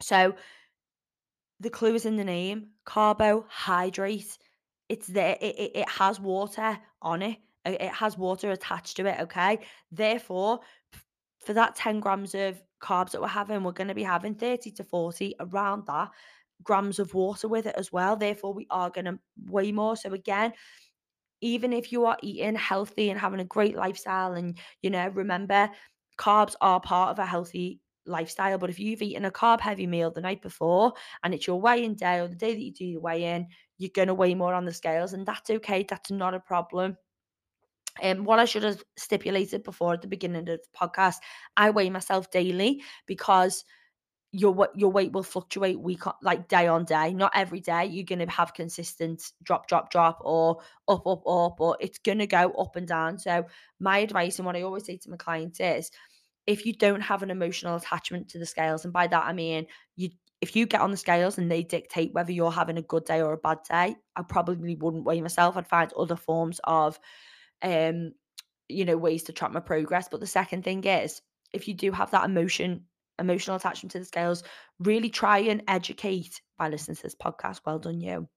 So 0.00 0.34
the 1.60 1.70
clue 1.70 1.94
is 1.94 2.06
in 2.06 2.16
the 2.16 2.24
name 2.24 2.68
carbohydrate. 2.84 4.38
It's 4.88 5.06
there, 5.06 5.36
it, 5.40 5.54
it, 5.56 5.72
it 5.76 5.88
has 5.88 6.18
water 6.18 6.78
on 7.00 7.22
it, 7.22 7.38
it 7.64 7.92
has 7.92 8.18
water 8.18 8.50
attached 8.50 8.96
to 8.96 9.06
it. 9.06 9.20
Okay, 9.20 9.60
therefore, 9.92 10.60
for 11.38 11.52
that 11.52 11.76
10 11.76 12.00
grams 12.00 12.34
of 12.34 12.60
carbs 12.82 13.12
that 13.12 13.20
we're 13.20 13.28
having, 13.28 13.62
we're 13.62 13.72
going 13.72 13.88
to 13.88 13.94
be 13.94 14.02
having 14.02 14.34
30 14.34 14.72
to 14.72 14.84
40 14.84 15.34
around 15.40 15.86
that 15.86 16.10
grams 16.62 16.98
of 16.98 17.14
water 17.14 17.48
with 17.48 17.66
it 17.66 17.74
as 17.76 17.92
well. 17.92 18.16
Therefore, 18.16 18.52
we 18.52 18.66
are 18.70 18.90
going 18.90 19.06
to 19.06 19.18
weigh 19.46 19.72
more. 19.72 19.96
So, 19.96 20.12
again, 20.12 20.52
even 21.40 21.72
if 21.72 21.92
you 21.92 22.04
are 22.04 22.18
eating 22.22 22.54
healthy 22.54 23.10
and 23.10 23.18
having 23.18 23.40
a 23.40 23.44
great 23.44 23.76
lifestyle, 23.76 24.32
and 24.32 24.58
you 24.82 24.90
know, 24.90 25.08
remember, 25.08 25.70
carbs 26.18 26.54
are 26.60 26.80
part 26.80 27.10
of 27.10 27.18
a 27.18 27.26
healthy 27.26 27.80
lifestyle. 28.06 28.58
But 28.58 28.70
if 28.70 28.78
you've 28.78 29.02
eaten 29.02 29.24
a 29.24 29.30
carb 29.30 29.60
heavy 29.60 29.86
meal 29.86 30.10
the 30.10 30.20
night 30.20 30.42
before 30.42 30.92
and 31.22 31.34
it's 31.34 31.46
your 31.46 31.60
weigh 31.60 31.84
in 31.84 31.94
day 31.94 32.20
or 32.20 32.28
the 32.28 32.36
day 32.36 32.54
that 32.54 32.60
you 32.60 32.72
do 32.72 32.84
your 32.84 33.00
weigh 33.00 33.24
in, 33.24 33.46
you're 33.78 33.90
going 33.94 34.08
to 34.08 34.14
weigh 34.14 34.34
more 34.34 34.54
on 34.54 34.66
the 34.66 34.74
scales, 34.74 35.14
and 35.14 35.24
that's 35.26 35.48
okay. 35.48 35.86
That's 35.88 36.10
not 36.10 36.34
a 36.34 36.40
problem. 36.40 36.96
And 38.00 38.20
um, 38.20 38.24
what 38.24 38.38
I 38.38 38.44
should 38.44 38.62
have 38.62 38.82
stipulated 38.96 39.64
before 39.64 39.94
at 39.94 40.02
the 40.02 40.08
beginning 40.08 40.40
of 40.40 40.46
the 40.46 40.60
podcast, 40.78 41.16
I 41.56 41.70
weigh 41.70 41.90
myself 41.90 42.30
daily 42.30 42.82
because 43.06 43.64
your 44.32 44.68
your 44.76 44.92
weight 44.92 45.12
will 45.12 45.24
fluctuate 45.24 45.80
week 45.80 46.06
on, 46.06 46.14
like 46.22 46.46
day 46.46 46.68
on 46.68 46.84
day. 46.84 47.12
Not 47.12 47.32
every 47.34 47.60
day 47.60 47.86
you're 47.86 48.04
to 48.04 48.26
have 48.30 48.54
consistent 48.54 49.32
drop, 49.42 49.66
drop, 49.66 49.90
drop, 49.90 50.18
or 50.20 50.60
up, 50.86 51.06
up, 51.06 51.22
up, 51.26 51.60
or 51.60 51.76
it's 51.80 51.98
to 51.98 52.26
go 52.26 52.52
up 52.52 52.76
and 52.76 52.86
down. 52.86 53.18
So 53.18 53.46
my 53.80 53.98
advice 53.98 54.38
and 54.38 54.46
what 54.46 54.56
I 54.56 54.62
always 54.62 54.84
say 54.84 54.98
to 54.98 55.10
my 55.10 55.16
clients 55.16 55.58
is 55.58 55.90
if 56.50 56.66
you 56.66 56.72
don't 56.72 57.00
have 57.00 57.22
an 57.22 57.30
emotional 57.30 57.76
attachment 57.76 58.28
to 58.30 58.38
the 58.38 58.46
scales, 58.46 58.84
and 58.84 58.92
by 58.92 59.06
that 59.06 59.24
I 59.24 59.32
mean 59.32 59.66
you 59.96 60.10
if 60.40 60.56
you 60.56 60.66
get 60.66 60.80
on 60.80 60.90
the 60.90 60.96
scales 60.96 61.38
and 61.38 61.50
they 61.50 61.62
dictate 61.62 62.14
whether 62.14 62.32
you're 62.32 62.50
having 62.50 62.78
a 62.78 62.82
good 62.82 63.04
day 63.04 63.20
or 63.20 63.32
a 63.32 63.38
bad 63.38 63.58
day, 63.68 63.94
I 64.16 64.22
probably 64.22 64.74
wouldn't 64.74 65.04
weigh 65.04 65.20
myself. 65.20 65.56
I'd 65.56 65.68
find 65.68 65.92
other 65.92 66.16
forms 66.16 66.60
of 66.64 66.98
um, 67.62 68.12
you 68.68 68.84
know, 68.84 68.96
ways 68.96 69.24
to 69.24 69.32
track 69.32 69.52
my 69.52 69.60
progress. 69.60 70.08
But 70.10 70.20
the 70.20 70.26
second 70.26 70.64
thing 70.64 70.82
is 70.84 71.20
if 71.52 71.68
you 71.68 71.74
do 71.74 71.92
have 71.92 72.10
that 72.12 72.24
emotion, 72.24 72.84
emotional 73.18 73.56
attachment 73.56 73.92
to 73.92 73.98
the 73.98 74.04
scales, 74.04 74.42
really 74.78 75.10
try 75.10 75.38
and 75.38 75.62
educate 75.68 76.40
by 76.58 76.68
listening 76.68 76.96
to 76.96 77.02
this 77.02 77.14
podcast. 77.14 77.60
Well 77.66 77.78
done, 77.78 78.00
you 78.00 78.28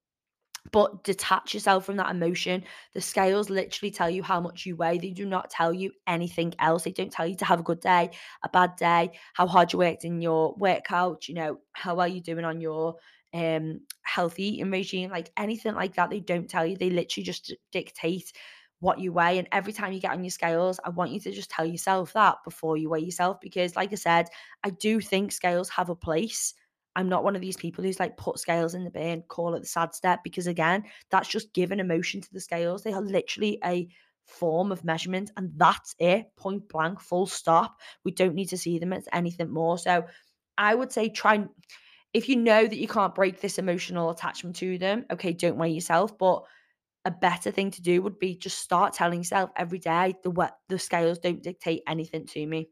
but 0.72 1.04
detach 1.04 1.54
yourself 1.54 1.86
from 1.86 1.98
that 1.98 2.10
emotion. 2.12 2.64
The 2.94 3.02
scales 3.02 3.50
literally 3.50 3.92
tell 3.92 4.10
you 4.10 4.24
how 4.24 4.40
much 4.40 4.66
you 4.66 4.76
weigh. 4.76 4.98
They 4.98 5.12
do 5.12 5.26
not 5.26 5.50
tell 5.50 5.74
you 5.74 5.92
anything 6.08 6.54
else. 6.60 6.84
They 6.84 6.92
don't 6.92 7.12
tell 7.12 7.28
you 7.28 7.36
to 7.38 7.46
have 7.46 7.60
a 7.60 7.64
good 7.64 7.82
day, 7.82 8.12
a 8.44 8.50
bad 8.50 8.76
day, 8.78 9.12
how 9.34 9.48
hard 9.48 9.74
you 9.74 9.80
worked 9.80 10.06
in 10.06 10.22
your 10.22 10.56
workout, 10.56 11.28
you 11.28 11.36
know, 11.36 11.60
how 11.74 11.96
well 11.96 12.08
you're 12.08 12.22
doing 12.22 12.46
on 12.46 12.62
your 12.62 12.96
um 13.34 13.82
healthy 14.04 14.44
eating 14.56 14.72
regime, 14.72 15.10
like 15.12 15.32
anything 15.38 15.76
like 15.76 15.96
that. 15.96 16.10
They 16.10 16.20
don't 16.20 16.50
tell 16.50 16.66
you. 16.66 16.78
They 16.78 16.90
literally 16.90 17.26
just 17.26 17.54
dictate 17.72 18.32
what 18.80 19.00
you 19.00 19.14
weigh. 19.14 19.40
And 19.40 19.48
every 19.52 19.74
time 19.74 19.94
you 19.94 20.00
get 20.00 20.12
on 20.12 20.24
your 20.24 20.32
scales, 20.32 20.80
I 20.84 20.90
want 20.90 21.12
you 21.12 21.20
to 21.22 21.32
just 21.32 21.50
tell 21.50 21.66
yourself 21.66 22.14
that 22.14 22.38
before 22.44 22.78
you 22.78 22.90
weigh 22.90 23.00
yourself. 23.00 23.40
Because, 23.42 23.76
like 23.76 23.92
I 23.92 23.96
said, 23.96 24.28
I 24.64 24.72
do 24.72 25.00
think 25.00 25.32
scales 25.32 25.70
have 25.70 25.90
a 25.90 25.96
place 25.96 26.54
I'm 26.96 27.10
not 27.10 27.24
one 27.24 27.36
of 27.36 27.42
these 27.42 27.58
people 27.58 27.84
who's 27.84 28.00
like 28.00 28.18
put 28.18 28.40
scales 28.40 28.76
in 28.76 28.84
the 28.84 28.92
bin, 28.92 29.24
call 29.28 29.56
it 29.56 29.62
the 29.62 29.66
sad 29.66 29.94
step, 29.96 30.20
because 30.24 30.48
again, 30.48 30.84
that's 31.10 31.30
just 31.30 31.54
giving 31.54 31.80
emotion 31.80 32.22
to 32.22 32.34
the 32.34 32.40
scales. 32.40 32.84
They 32.84 32.94
are 32.94 33.02
literally 33.02 33.60
a 33.66 33.88
form 34.26 34.72
of 34.72 34.84
measurement, 34.84 35.32
and 35.38 35.52
that's 35.58 35.96
it, 36.00 36.28
point 36.38 36.70
blank, 36.70 37.00
full 37.02 37.26
stop. 37.26 37.80
We 38.04 38.12
don't 38.12 38.36
need 38.36 38.50
to 38.50 38.58
see 38.58 38.80
them 38.80 38.94
as 38.94 39.08
anything 39.12 39.52
more. 39.52 39.78
So 39.78 40.06
I 40.58 40.76
would 40.76 40.92
say 40.92 41.10
try 41.10 41.46
if 42.14 42.30
you 42.30 42.36
know 42.36 42.68
that 42.68 42.78
you 42.78 42.88
can't 42.88 43.16
break 43.16 43.42
this 43.42 43.58
emotional 43.58 44.12
attachment 44.12 44.56
to 44.58 44.78
them, 44.78 45.06
okay, 45.12 45.34
don't 45.34 45.58
weigh 45.58 45.72
yourself. 45.72 46.18
But 46.18 46.44
a 47.06 47.12
better 47.12 47.52
thing 47.52 47.72
to 47.72 47.82
do 47.82 48.02
would 48.02 48.20
be 48.20 48.36
just 48.36 48.60
start 48.60 48.94
telling 48.94 49.20
yourself 49.20 49.50
every 49.56 49.80
day 49.80 50.14
the 50.24 50.52
the 50.70 50.80
scales 50.80 51.20
don't 51.20 51.44
dictate 51.44 51.82
anything 51.88 52.26
to 52.28 52.46
me. 52.46 52.70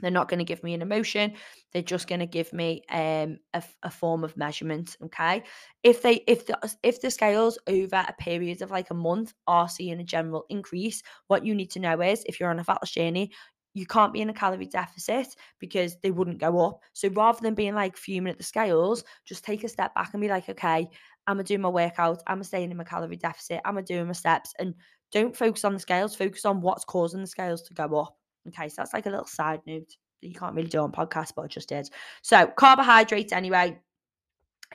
They're 0.00 0.10
not 0.10 0.28
going 0.28 0.38
to 0.38 0.44
give 0.44 0.62
me 0.62 0.74
an 0.74 0.82
emotion. 0.82 1.34
They're 1.72 1.82
just 1.82 2.08
going 2.08 2.20
to 2.20 2.26
give 2.26 2.52
me 2.52 2.82
um, 2.90 3.38
a, 3.52 3.62
a, 3.82 3.90
form 3.90 4.24
of 4.24 4.36
measurement. 4.36 4.96
Okay. 5.04 5.42
If 5.82 6.02
they 6.02 6.24
if 6.26 6.46
the 6.46 6.58
if 6.82 7.00
the 7.00 7.10
scales 7.10 7.58
over 7.66 8.04
a 8.06 8.12
period 8.18 8.62
of 8.62 8.70
like 8.70 8.90
a 8.90 8.94
month 8.94 9.32
are 9.46 9.68
seeing 9.68 10.00
a 10.00 10.04
general 10.04 10.44
increase, 10.48 11.02
what 11.28 11.46
you 11.46 11.54
need 11.54 11.70
to 11.72 11.80
know 11.80 12.00
is 12.00 12.24
if 12.26 12.40
you're 12.40 12.50
on 12.50 12.58
a 12.58 12.64
fat 12.64 12.78
loss 12.82 12.90
journey, 12.90 13.30
you 13.74 13.86
can't 13.86 14.12
be 14.12 14.20
in 14.20 14.30
a 14.30 14.34
calorie 14.34 14.66
deficit 14.66 15.34
because 15.58 15.96
they 16.02 16.12
wouldn't 16.12 16.38
go 16.38 16.64
up. 16.64 16.80
So 16.92 17.08
rather 17.08 17.40
than 17.42 17.54
being 17.54 17.74
like 17.74 17.96
fuming 17.96 18.30
at 18.30 18.38
the 18.38 18.44
scales, 18.44 19.04
just 19.24 19.44
take 19.44 19.64
a 19.64 19.68
step 19.68 19.94
back 19.94 20.10
and 20.12 20.20
be 20.20 20.28
like, 20.28 20.48
okay, 20.48 20.88
I'm 21.26 21.36
gonna 21.36 21.44
do 21.44 21.58
my 21.58 21.68
workout, 21.68 22.22
I'm 22.26 22.42
staying 22.44 22.70
in 22.70 22.76
my 22.76 22.84
calorie 22.84 23.16
deficit, 23.16 23.60
I'm 23.64 23.74
gonna 23.74 23.86
do 23.86 24.04
my 24.04 24.12
steps, 24.12 24.54
and 24.58 24.74
don't 25.10 25.36
focus 25.36 25.64
on 25.64 25.72
the 25.72 25.80
scales, 25.80 26.14
focus 26.14 26.44
on 26.44 26.60
what's 26.60 26.84
causing 26.84 27.20
the 27.20 27.26
scales 27.26 27.62
to 27.62 27.74
go 27.74 28.00
up. 28.00 28.16
Okay, 28.48 28.68
so 28.68 28.76
that's 28.78 28.94
like 28.94 29.06
a 29.06 29.10
little 29.10 29.26
side 29.26 29.60
note 29.66 29.96
that 30.20 30.28
you 30.28 30.34
can't 30.34 30.54
really 30.54 30.68
do 30.68 30.80
on 30.80 30.92
podcast, 30.92 31.32
but 31.34 31.42
I 31.42 31.48
just 31.48 31.68
did. 31.68 31.88
So 32.22 32.46
carbohydrates 32.46 33.32
anyway. 33.32 33.78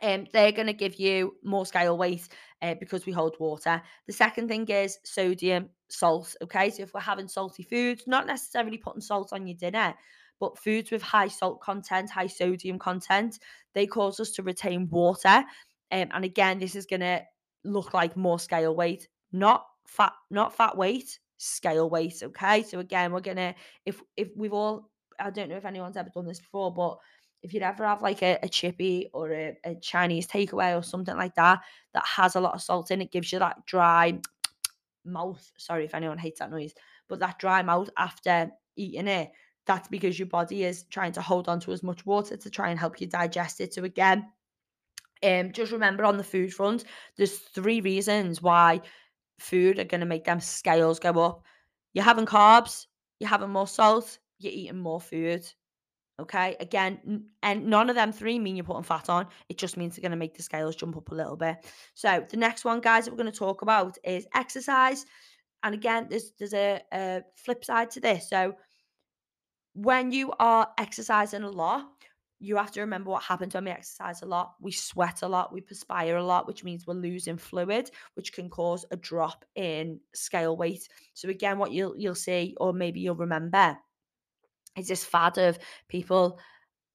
Um, 0.01 0.27
they're 0.31 0.53
going 0.53 0.67
to 0.67 0.73
give 0.73 0.95
you 0.95 1.35
more 1.43 1.65
scale 1.65 1.97
weight 1.97 2.29
uh, 2.61 2.75
because 2.79 3.05
we 3.05 3.11
hold 3.11 3.35
water. 3.39 3.81
The 4.07 4.13
second 4.13 4.47
thing 4.47 4.65
is 4.67 4.97
sodium, 5.03 5.69
salt. 5.89 6.35
Okay, 6.41 6.69
so 6.69 6.83
if 6.83 6.93
we're 6.93 7.01
having 7.01 7.27
salty 7.27 7.63
foods, 7.63 8.03
not 8.07 8.25
necessarily 8.25 8.77
putting 8.77 9.01
salt 9.01 9.33
on 9.33 9.45
your 9.45 9.57
dinner, 9.57 9.93
but 10.39 10.57
foods 10.57 10.91
with 10.91 11.01
high 11.01 11.27
salt 11.27 11.59
content, 11.59 12.09
high 12.09 12.27
sodium 12.27 12.79
content, 12.79 13.39
they 13.73 13.85
cause 13.85 14.19
us 14.19 14.31
to 14.31 14.43
retain 14.43 14.87
water. 14.89 15.43
Um, 15.91 16.07
and 16.11 16.23
again, 16.23 16.59
this 16.59 16.75
is 16.75 16.85
going 16.85 17.01
to 17.01 17.21
look 17.63 17.93
like 17.93 18.15
more 18.15 18.39
scale 18.39 18.75
weight, 18.75 19.07
not 19.31 19.65
fat, 19.85 20.13
not 20.29 20.55
fat 20.55 20.77
weight, 20.77 21.19
scale 21.39 21.89
weight. 21.89 22.21
Okay, 22.21 22.61
so 22.63 22.79
again, 22.79 23.11
we're 23.11 23.21
gonna 23.21 23.55
if 23.85 24.01
if 24.15 24.29
we've 24.35 24.53
all, 24.53 24.91
I 25.19 25.31
don't 25.31 25.49
know 25.49 25.57
if 25.57 25.65
anyone's 25.65 25.97
ever 25.97 26.09
done 26.13 26.27
this 26.27 26.39
before, 26.39 26.71
but 26.71 26.99
if 27.41 27.53
you'd 27.53 27.63
ever 27.63 27.85
have 27.85 28.01
like 28.01 28.21
a, 28.21 28.37
a 28.43 28.49
chippy 28.49 29.09
or 29.13 29.31
a, 29.31 29.57
a 29.63 29.75
Chinese 29.75 30.27
takeaway 30.27 30.77
or 30.77 30.83
something 30.83 31.15
like 31.15 31.33
that 31.35 31.61
that 31.93 32.05
has 32.05 32.35
a 32.35 32.41
lot 32.41 32.53
of 32.53 32.61
salt 32.61 32.91
in 32.91 33.01
it, 33.01 33.11
gives 33.11 33.31
you 33.31 33.39
that 33.39 33.65
dry 33.65 34.19
mouth. 35.05 35.51
Sorry 35.57 35.85
if 35.85 35.95
anyone 35.95 36.17
hates 36.17 36.39
that 36.39 36.51
noise, 36.51 36.73
but 37.07 37.19
that 37.19 37.39
dry 37.39 37.63
mouth 37.63 37.89
after 37.97 38.51
eating 38.75 39.07
it. 39.07 39.31
That's 39.65 39.87
because 39.87 40.17
your 40.17 40.27
body 40.27 40.63
is 40.63 40.83
trying 40.83 41.11
to 41.13 41.21
hold 41.21 41.47
on 41.47 41.59
to 41.61 41.71
as 41.71 41.83
much 41.83 42.05
water 42.05 42.35
to 42.35 42.49
try 42.49 42.69
and 42.69 42.79
help 42.79 42.99
you 42.99 43.07
digest 43.07 43.61
it. 43.61 43.73
So 43.73 43.83
again, 43.83 44.25
um, 45.23 45.51
just 45.51 45.71
remember 45.71 46.05
on 46.05 46.17
the 46.17 46.23
food 46.23 46.53
front, 46.53 46.85
there's 47.17 47.37
three 47.37 47.79
reasons 47.79 48.41
why 48.41 48.81
food 49.39 49.79
are 49.79 49.85
going 49.85 50.01
to 50.01 50.07
make 50.07 50.25
them 50.25 50.39
scales 50.39 50.99
go 50.99 51.11
up. 51.23 51.43
You're 51.93 52.03
having 52.03 52.25
carbs, 52.25 52.85
you're 53.19 53.29
having 53.29 53.49
more 53.49 53.67
salt, 53.67 54.19
you're 54.39 54.53
eating 54.53 54.79
more 54.79 55.01
food. 55.01 55.45
Okay, 56.19 56.57
again, 56.59 57.23
and 57.43 57.65
none 57.67 57.89
of 57.89 57.95
them 57.95 58.11
three 58.11 58.37
mean 58.37 58.57
you're 58.57 58.65
putting 58.65 58.83
fat 58.83 59.07
on. 59.09 59.27
It 59.47 59.57
just 59.57 59.77
means 59.77 59.95
they're 59.95 60.01
going 60.01 60.11
to 60.11 60.17
make 60.17 60.35
the 60.35 60.43
scales 60.43 60.75
jump 60.75 60.97
up 60.97 61.11
a 61.11 61.15
little 61.15 61.37
bit. 61.37 61.65
So 61.93 62.25
the 62.29 62.35
next 62.35 62.65
one, 62.65 62.81
guys, 62.81 63.05
that 63.05 63.11
we're 63.11 63.17
going 63.17 63.31
to 63.31 63.37
talk 63.37 63.61
about 63.61 63.97
is 64.03 64.27
exercise. 64.35 65.05
And 65.63 65.73
again, 65.73 66.07
there's 66.09 66.33
there's 66.37 66.53
a, 66.53 66.81
a 66.91 67.21
flip 67.35 67.63
side 67.63 67.89
to 67.91 68.01
this. 68.01 68.29
So 68.29 68.53
when 69.75 70.11
you 70.11 70.33
are 70.39 70.67
exercising 70.77 71.43
a 71.43 71.49
lot, 71.49 71.85
you 72.39 72.55
have 72.55 72.71
to 72.71 72.81
remember 72.81 73.09
what 73.09 73.23
happens 73.23 73.53
when 73.53 73.65
we 73.65 73.71
exercise 73.71 74.21
a 74.21 74.25
lot. 74.25 74.55
We 74.61 74.71
sweat 74.71 75.21
a 75.21 75.27
lot, 75.27 75.53
we 75.53 75.61
perspire 75.61 76.17
a 76.17 76.23
lot, 76.23 76.47
which 76.47 76.63
means 76.63 76.87
we're 76.87 76.93
losing 76.93 77.37
fluid, 77.37 77.91
which 78.13 78.33
can 78.33 78.49
cause 78.49 78.85
a 78.91 78.97
drop 78.97 79.45
in 79.55 79.99
scale 80.13 80.55
weight. 80.55 80.87
So 81.13 81.29
again, 81.29 81.57
what 81.57 81.71
you'll 81.71 81.97
you'll 81.97 82.15
see, 82.15 82.55
or 82.59 82.73
maybe 82.73 83.01
you'll 83.01 83.15
remember, 83.15 83.77
is 84.77 84.87
this 84.87 85.03
fad 85.03 85.37
of 85.37 85.59
people 85.89 86.39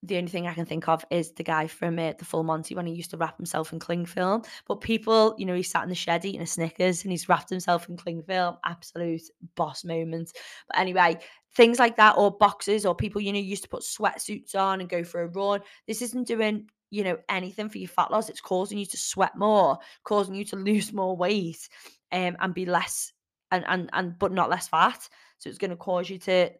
the 0.06 0.18
only 0.18 0.30
thing 0.30 0.46
I 0.46 0.54
can 0.54 0.66
think 0.66 0.86
of 0.86 1.04
is 1.10 1.32
the 1.32 1.42
guy 1.42 1.66
from 1.66 1.98
uh, 1.98 2.12
the 2.18 2.24
Full 2.24 2.42
Monty 2.42 2.74
when 2.74 2.86
he 2.86 2.92
used 2.92 3.10
to 3.10 3.16
wrap 3.16 3.36
himself 3.36 3.72
in 3.72 3.78
cling 3.78 4.04
film. 4.04 4.42
But 4.66 4.80
people, 4.80 5.34
you 5.38 5.46
know, 5.46 5.54
he 5.54 5.62
sat 5.62 5.82
in 5.82 5.88
the 5.88 5.94
shed 5.94 6.24
eating 6.24 6.42
a 6.42 6.46
Snickers 6.46 7.02
and 7.02 7.10
he's 7.10 7.28
wrapped 7.28 7.48
himself 7.48 7.88
in 7.88 7.96
cling 7.96 8.22
film. 8.22 8.56
Absolute 8.64 9.22
boss 9.54 9.82
moment. 9.84 10.32
But 10.68 10.78
anyway, 10.78 11.18
things 11.54 11.78
like 11.78 11.96
that, 11.96 12.16
or 12.18 12.36
boxes, 12.36 12.84
or 12.84 12.94
people, 12.94 13.20
you 13.20 13.32
know, 13.32 13.38
used 13.38 13.62
to 13.62 13.68
put 13.68 13.82
sweatsuits 13.82 14.54
on 14.54 14.80
and 14.80 14.88
go 14.88 15.04
for 15.04 15.22
a 15.22 15.28
run. 15.28 15.60
This 15.86 16.02
isn't 16.02 16.26
doing, 16.26 16.68
you 16.90 17.04
know, 17.04 17.16
anything 17.28 17.70
for 17.70 17.78
your 17.78 17.88
fat 17.88 18.10
loss. 18.10 18.28
It's 18.28 18.40
causing 18.40 18.78
you 18.78 18.86
to 18.86 18.96
sweat 18.98 19.36
more, 19.36 19.78
causing 20.04 20.34
you 20.34 20.44
to 20.46 20.56
lose 20.56 20.92
more 20.92 21.16
weight, 21.16 21.68
um, 22.12 22.36
and 22.40 22.52
be 22.52 22.66
less 22.66 23.12
and 23.50 23.64
and 23.66 23.90
and 23.92 24.18
but 24.18 24.32
not 24.32 24.50
less 24.50 24.68
fat. 24.68 25.08
So 25.38 25.48
it's 25.48 25.58
going 25.58 25.70
to 25.70 25.76
cause 25.76 26.08
you 26.10 26.18
to 26.20 26.50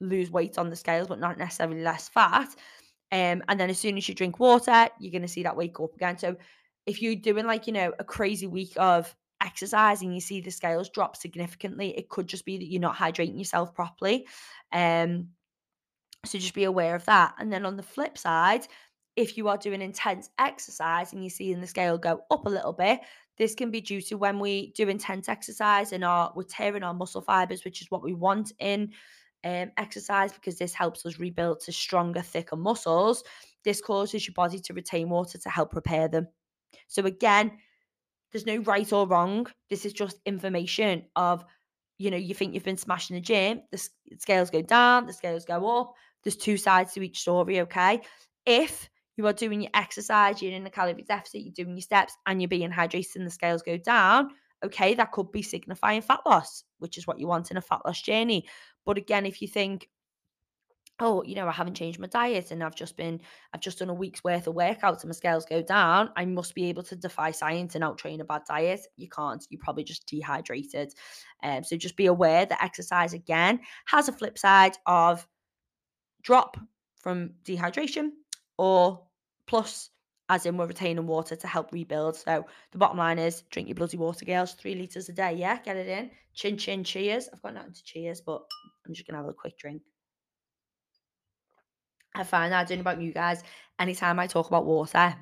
lose 0.00 0.30
weight 0.30 0.58
on 0.58 0.70
the 0.70 0.76
scales, 0.76 1.08
but 1.08 1.20
not 1.20 1.38
necessarily 1.38 1.82
less 1.82 2.08
fat. 2.08 2.48
Um, 3.12 3.42
and 3.48 3.60
then 3.60 3.70
as 3.70 3.78
soon 3.78 3.96
as 3.96 4.08
you 4.08 4.14
drink 4.14 4.40
water, 4.40 4.88
you're 4.98 5.12
going 5.12 5.22
to 5.22 5.28
see 5.28 5.44
that 5.44 5.56
weight 5.56 5.72
go 5.72 5.84
up 5.84 5.94
again. 5.94 6.18
So 6.18 6.36
if 6.86 7.00
you're 7.00 7.14
doing 7.14 7.46
like, 7.46 7.66
you 7.66 7.72
know, 7.72 7.92
a 7.98 8.04
crazy 8.04 8.46
week 8.46 8.72
of 8.76 9.14
exercise 9.42 10.02
and 10.02 10.14
you 10.14 10.20
see 10.20 10.40
the 10.40 10.50
scales 10.50 10.88
drop 10.88 11.16
significantly, 11.16 11.96
it 11.96 12.08
could 12.08 12.26
just 12.26 12.44
be 12.44 12.58
that 12.58 12.66
you're 12.66 12.80
not 12.80 12.96
hydrating 12.96 13.38
yourself 13.38 13.74
properly. 13.74 14.26
Um, 14.72 15.28
so 16.24 16.38
just 16.38 16.54
be 16.54 16.64
aware 16.64 16.94
of 16.94 17.04
that. 17.04 17.34
And 17.38 17.52
then 17.52 17.66
on 17.66 17.76
the 17.76 17.82
flip 17.82 18.18
side, 18.18 18.66
if 19.16 19.36
you 19.36 19.48
are 19.48 19.58
doing 19.58 19.80
intense 19.80 20.30
exercise 20.38 21.12
and 21.12 21.22
you're 21.22 21.30
seeing 21.30 21.60
the 21.60 21.66
scale 21.66 21.98
go 21.98 22.22
up 22.30 22.46
a 22.46 22.50
little 22.50 22.72
bit, 22.72 23.00
this 23.38 23.54
can 23.54 23.70
be 23.70 23.80
due 23.80 24.00
to 24.00 24.16
when 24.16 24.38
we 24.38 24.72
do 24.72 24.88
intense 24.88 25.28
exercise 25.28 25.92
and 25.92 26.04
our 26.04 26.32
we're 26.34 26.44
tearing 26.44 26.82
our 26.82 26.94
muscle 26.94 27.20
fibers, 27.20 27.64
which 27.64 27.80
is 27.80 27.90
what 27.90 28.02
we 28.02 28.12
want 28.12 28.52
in 28.58 28.92
um, 29.44 29.70
exercise 29.76 30.32
because 30.32 30.58
this 30.58 30.74
helps 30.74 31.04
us 31.06 31.18
rebuild 31.18 31.60
to 31.60 31.72
stronger, 31.72 32.22
thicker 32.22 32.56
muscles. 32.56 33.22
This 33.64 33.80
causes 33.80 34.26
your 34.26 34.34
body 34.34 34.58
to 34.60 34.74
retain 34.74 35.08
water 35.08 35.38
to 35.38 35.48
help 35.50 35.74
repair 35.74 36.08
them. 36.08 36.28
So, 36.88 37.04
again, 37.04 37.52
there's 38.32 38.46
no 38.46 38.58
right 38.58 38.92
or 38.92 39.06
wrong. 39.06 39.46
This 39.70 39.86
is 39.86 39.92
just 39.92 40.18
information 40.26 41.04
of, 41.14 41.44
you 41.98 42.10
know, 42.10 42.16
you 42.16 42.34
think 42.34 42.54
you've 42.54 42.64
been 42.64 42.76
smashing 42.76 43.14
the 43.14 43.20
gym, 43.20 43.60
the 43.70 43.88
scales 44.18 44.50
go 44.50 44.62
down, 44.62 45.06
the 45.06 45.12
scales 45.12 45.44
go 45.44 45.80
up. 45.80 45.94
There's 46.24 46.36
two 46.36 46.56
sides 46.56 46.94
to 46.94 47.02
each 47.02 47.20
story, 47.20 47.60
okay? 47.60 48.00
If 48.44 48.90
you 49.16 49.26
are 49.26 49.32
doing 49.32 49.60
your 49.60 49.70
exercise, 49.74 50.42
you're 50.42 50.52
in 50.52 50.66
a 50.66 50.70
calorie 50.70 51.04
deficit, 51.06 51.42
you're 51.42 51.52
doing 51.52 51.76
your 51.76 51.82
steps, 51.82 52.16
and 52.26 52.42
you're 52.42 52.48
being 52.48 52.70
hydrated 52.70 53.16
and 53.16 53.26
the 53.26 53.30
scales 53.30 53.62
go 53.62 53.76
down, 53.76 54.30
okay, 54.64 54.94
that 54.94 55.12
could 55.12 55.30
be 55.32 55.42
signifying 55.42 56.02
fat 56.02 56.20
loss, 56.26 56.64
which 56.78 56.98
is 56.98 57.06
what 57.06 57.18
you 57.18 57.26
want 57.26 57.50
in 57.50 57.56
a 57.56 57.62
fat 57.62 57.80
loss 57.84 58.00
journey. 58.00 58.46
But 58.84 58.98
again, 58.98 59.26
if 59.26 59.40
you 59.40 59.48
think, 59.48 59.88
oh, 61.00 61.22
you 61.24 61.34
know, 61.34 61.48
I 61.48 61.52
haven't 61.52 61.74
changed 61.74 61.98
my 61.98 62.06
diet 62.06 62.50
and 62.50 62.62
I've 62.62 62.76
just 62.76 62.96
been, 62.96 63.20
I've 63.52 63.60
just 63.60 63.80
done 63.80 63.90
a 63.90 63.94
week's 63.94 64.22
worth 64.22 64.46
of 64.46 64.54
workouts 64.54 65.00
and 65.00 65.08
my 65.08 65.12
scales 65.12 65.44
go 65.44 65.60
down, 65.60 66.10
I 66.16 66.24
must 66.24 66.54
be 66.54 66.68
able 66.68 66.84
to 66.84 66.96
defy 66.96 67.32
science 67.32 67.74
and 67.74 67.82
out 67.82 67.98
train 67.98 68.20
a 68.20 68.24
bad 68.24 68.42
diet. 68.48 68.86
You 68.96 69.08
can't. 69.08 69.44
You're 69.50 69.60
probably 69.60 69.84
just 69.84 70.06
dehydrated. 70.06 70.92
Um, 71.42 71.64
so 71.64 71.76
just 71.76 71.96
be 71.96 72.06
aware 72.06 72.46
that 72.46 72.62
exercise 72.62 73.12
again 73.12 73.60
has 73.86 74.08
a 74.08 74.12
flip 74.12 74.38
side 74.38 74.76
of 74.86 75.26
drop 76.22 76.56
from 76.96 77.30
dehydration 77.44 78.10
or 78.56 79.02
plus 79.46 79.90
as 80.28 80.46
in 80.46 80.56
we're 80.56 80.66
retaining 80.66 81.06
water 81.06 81.36
to 81.36 81.46
help 81.46 81.72
rebuild. 81.72 82.16
So 82.16 82.46
the 82.72 82.78
bottom 82.78 82.98
line 82.98 83.18
is 83.18 83.42
drink 83.50 83.68
your 83.68 83.74
bloody 83.74 83.96
water, 83.96 84.24
girls. 84.24 84.52
Three 84.52 84.74
litres 84.74 85.08
a 85.08 85.12
day, 85.12 85.34
yeah? 85.34 85.58
Get 85.62 85.76
it 85.76 85.88
in. 85.88 86.10
Chin 86.34 86.56
chin 86.56 86.82
cheers. 86.84 87.28
I've 87.32 87.42
got 87.42 87.54
nothing 87.54 87.74
to 87.74 87.84
cheers, 87.84 88.20
but 88.20 88.42
I'm 88.86 88.94
just 88.94 89.06
gonna 89.06 89.18
have 89.18 89.28
a 89.28 89.34
quick 89.34 89.58
drink. 89.58 89.82
I 92.14 92.24
find 92.24 92.52
that 92.52 92.60
I 92.60 92.64
don't 92.64 92.78
know 92.78 92.82
about 92.82 93.02
you 93.02 93.12
guys. 93.12 93.42
Anytime 93.78 94.18
I 94.18 94.26
talk 94.26 94.46
about 94.46 94.66
water, 94.66 95.14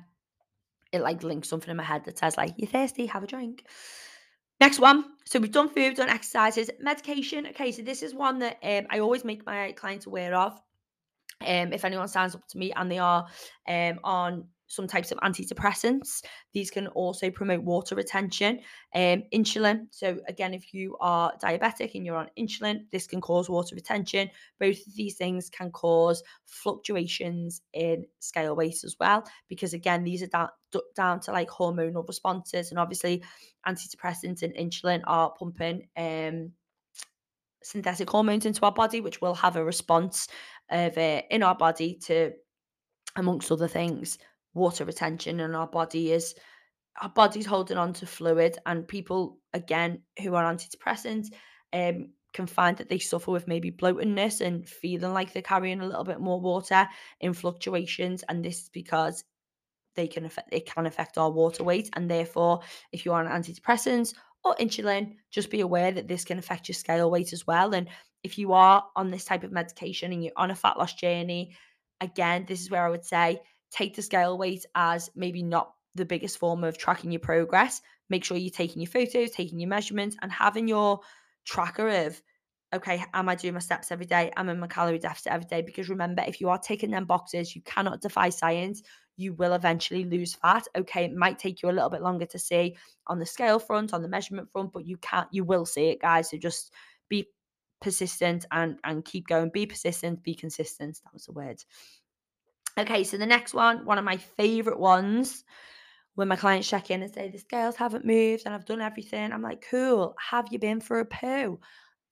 it 0.91 1.01
like 1.01 1.23
links 1.23 1.49
something 1.49 1.71
in 1.71 1.77
my 1.77 1.83
head 1.83 2.05
that 2.05 2.19
says, 2.19 2.37
like, 2.37 2.53
you're 2.57 2.69
thirsty, 2.69 3.07
have 3.07 3.23
a 3.23 3.27
drink. 3.27 3.65
Next 4.61 4.79
one. 4.79 5.05
So 5.25 5.39
we've 5.39 5.51
done 5.51 5.69
food, 5.69 5.95
done 5.95 6.09
exercises, 6.09 6.69
medication. 6.79 7.47
Okay, 7.47 7.71
so 7.71 7.81
this 7.81 8.03
is 8.03 8.13
one 8.13 8.39
that 8.39 8.57
um, 8.63 8.85
I 8.91 8.99
always 8.99 9.25
make 9.25 9.45
my 9.45 9.71
clients 9.71 10.05
aware 10.05 10.35
of. 10.35 10.53
Um, 11.41 11.73
if 11.73 11.83
anyone 11.83 12.07
signs 12.07 12.35
up 12.35 12.47
to 12.49 12.57
me 12.57 12.71
and 12.73 12.89
they 12.89 12.99
are 12.99 13.25
um, 13.67 13.99
on 14.03 14.45
some 14.73 14.87
types 14.87 15.11
of 15.11 15.17
antidepressants. 15.19 16.23
These 16.51 16.71
can 16.71 16.87
also 16.87 17.29
promote 17.29 17.63
water 17.63 17.95
retention. 17.95 18.59
Um, 18.95 19.23
insulin. 19.33 19.87
So, 19.91 20.19
again, 20.27 20.53
if 20.53 20.73
you 20.73 20.97
are 20.99 21.33
diabetic 21.41 21.95
and 21.95 22.05
you're 22.05 22.17
on 22.17 22.29
insulin, 22.37 22.85
this 22.91 23.07
can 23.07 23.21
cause 23.21 23.49
water 23.49 23.75
retention. 23.75 24.29
Both 24.59 24.85
of 24.87 24.95
these 24.95 25.15
things 25.15 25.49
can 25.49 25.71
cause 25.71 26.23
fluctuations 26.45 27.61
in 27.73 28.05
scale 28.19 28.55
weight 28.55 28.83
as 28.83 28.95
well, 28.99 29.23
because 29.47 29.73
again, 29.73 30.03
these 30.03 30.23
are 30.23 30.27
down, 30.27 30.49
down 30.95 31.19
to 31.21 31.31
like 31.31 31.49
hormonal 31.49 32.07
responses. 32.07 32.71
And 32.71 32.79
obviously, 32.79 33.23
antidepressants 33.67 34.43
and 34.43 34.53
insulin 34.55 35.01
are 35.05 35.33
pumping. 35.37 35.87
Um, 35.95 36.51
synthetic 37.63 38.09
hormones 38.09 38.45
into 38.45 38.63
our 38.65 38.71
body, 38.71 39.01
which 39.01 39.21
will 39.21 39.33
have 39.33 39.55
a 39.55 39.63
response 39.63 40.27
of 40.69 40.97
uh, 40.97 41.21
in 41.29 41.43
our 41.43 41.55
body 41.55 41.95
to, 42.05 42.31
amongst 43.15 43.51
other 43.51 43.67
things, 43.67 44.17
water 44.53 44.85
retention 44.85 45.39
and 45.39 45.55
our 45.55 45.67
body 45.67 46.11
is 46.11 46.35
our 47.01 47.09
body's 47.09 47.45
holding 47.45 47.77
on 47.77 47.91
to 47.93 48.05
fluid 48.05 48.57
and 48.65 48.87
people 48.87 49.39
again 49.53 50.01
who 50.21 50.35
are 50.35 50.53
antidepressants 50.53 51.27
um 51.73 52.07
can 52.33 52.47
find 52.47 52.77
that 52.77 52.89
they 52.89 52.99
suffer 52.99 53.31
with 53.31 53.47
maybe 53.47 53.71
bloatedness 53.71 54.41
and 54.41 54.67
feeling 54.67 55.13
like 55.13 55.31
they're 55.31 55.41
carrying 55.41 55.79
a 55.79 55.85
little 55.85 56.03
bit 56.03 56.19
more 56.19 56.41
water 56.41 56.87
in 57.21 57.33
fluctuations. 57.33 58.23
And 58.27 58.43
this 58.43 58.63
is 58.63 58.69
because 58.69 59.23
they 59.95 60.07
can 60.07 60.25
affect 60.25 60.49
it 60.51 60.65
can 60.65 60.85
affect 60.85 61.17
our 61.17 61.31
water 61.31 61.63
weight. 61.63 61.89
And 61.93 62.09
therefore, 62.09 62.61
if 62.91 63.05
you're 63.05 63.15
on 63.15 63.27
antidepressants 63.27 64.15
or 64.43 64.55
insulin, 64.55 65.13
just 65.31 65.51
be 65.51 65.61
aware 65.61 65.91
that 65.91 66.07
this 66.07 66.25
can 66.25 66.39
affect 66.39 66.67
your 66.67 66.73
scale 66.73 67.09
weight 67.09 67.31
as 67.31 67.47
well. 67.47 67.73
And 67.73 67.87
if 68.23 68.37
you 68.37 68.53
are 68.53 68.83
on 68.95 69.11
this 69.11 69.25
type 69.25 69.43
of 69.43 69.51
medication 69.51 70.11
and 70.11 70.23
you're 70.23 70.33
on 70.35 70.51
a 70.51 70.55
fat 70.55 70.77
loss 70.77 70.93
journey, 70.93 71.55
again, 72.01 72.45
this 72.47 72.61
is 72.61 72.71
where 72.71 72.85
I 72.85 72.89
would 72.89 73.05
say 73.05 73.41
take 73.73 73.95
the 73.95 74.01
scale 74.01 74.37
weight 74.37 74.65
as 74.75 75.09
maybe 75.15 75.43
not 75.43 75.73
the 75.95 76.05
biggest 76.05 76.37
form 76.37 76.63
of 76.63 76.77
tracking 76.77 77.11
your 77.11 77.19
progress. 77.19 77.81
Make 78.09 78.23
sure 78.23 78.37
you're 78.37 78.51
taking 78.51 78.81
your 78.81 78.89
photos, 78.89 79.31
taking 79.31 79.59
your 79.59 79.69
measurements, 79.69 80.15
and 80.21 80.31
having 80.31 80.67
your 80.67 80.99
tracker 81.45 81.87
of 81.87 82.21
okay, 82.73 83.03
am 83.13 83.29
I 83.29 83.35
doing 83.35 83.53
my 83.53 83.59
steps 83.59 83.91
every 83.91 84.07
day? 84.07 84.31
Am 84.35 84.49
I 84.49 84.53
in 84.53 84.59
my 84.59 84.67
calorie 84.67 84.97
deficit 84.97 85.31
every 85.31 85.45
day? 85.45 85.61
Because 85.61 85.89
remember, 85.89 86.23
if 86.25 86.41
you 86.41 86.49
are 86.49 86.57
taking 86.57 86.89
them 86.89 87.05
boxes, 87.05 87.55
you 87.55 87.61
cannot 87.61 88.01
defy 88.01 88.29
science. 88.29 88.81
You 89.15 89.33
will 89.33 89.53
eventually 89.53 90.05
lose 90.05 90.33
fat. 90.33 90.67
Okay, 90.75 91.05
it 91.05 91.13
might 91.13 91.37
take 91.37 91.61
you 91.61 91.69
a 91.69 91.71
little 91.71 91.91
bit 91.91 92.01
longer 92.01 92.25
to 92.25 92.39
see 92.39 92.75
on 93.05 93.19
the 93.19 93.27
scale 93.27 93.59
front, 93.59 93.93
on 93.93 94.01
the 94.01 94.07
measurement 94.07 94.49
front, 94.51 94.73
but 94.73 94.87
you 94.87 94.97
can't, 94.97 95.27
you 95.31 95.43
will 95.43 95.67
see 95.67 95.89
it, 95.89 96.01
guys. 96.01 96.31
So 96.31 96.37
just 96.37 96.73
be 97.09 97.29
persistent 97.79 98.45
and 98.51 98.79
and 98.83 99.05
keep 99.05 99.27
going. 99.27 99.51
Be 99.53 99.67
persistent, 99.67 100.23
be 100.23 100.33
consistent. 100.33 100.99
That 101.03 101.13
was 101.13 101.25
the 101.25 101.33
word. 101.33 101.63
Okay, 102.77 103.03
so 103.03 103.17
the 103.17 103.25
next 103.25 103.53
one, 103.53 103.85
one 103.85 103.99
of 103.99 104.05
my 104.05 104.17
favorite 104.17 104.79
ones, 104.79 105.43
when 106.15 106.27
my 106.27 106.35
clients 106.35 106.67
check 106.67 106.89
in 106.89 107.03
and 107.03 107.13
say 107.13 107.29
the 107.29 107.37
scales 107.37 107.75
haven't 107.75 108.05
moved 108.05 108.43
and 108.45 108.53
I've 108.53 108.65
done 108.65 108.81
everything, 108.81 109.31
I'm 109.31 109.43
like, 109.43 109.65
cool. 109.69 110.15
Have 110.19 110.47
you 110.51 110.57
been 110.59 110.79
for 110.79 110.99
a 110.99 111.05
poo? 111.05 111.59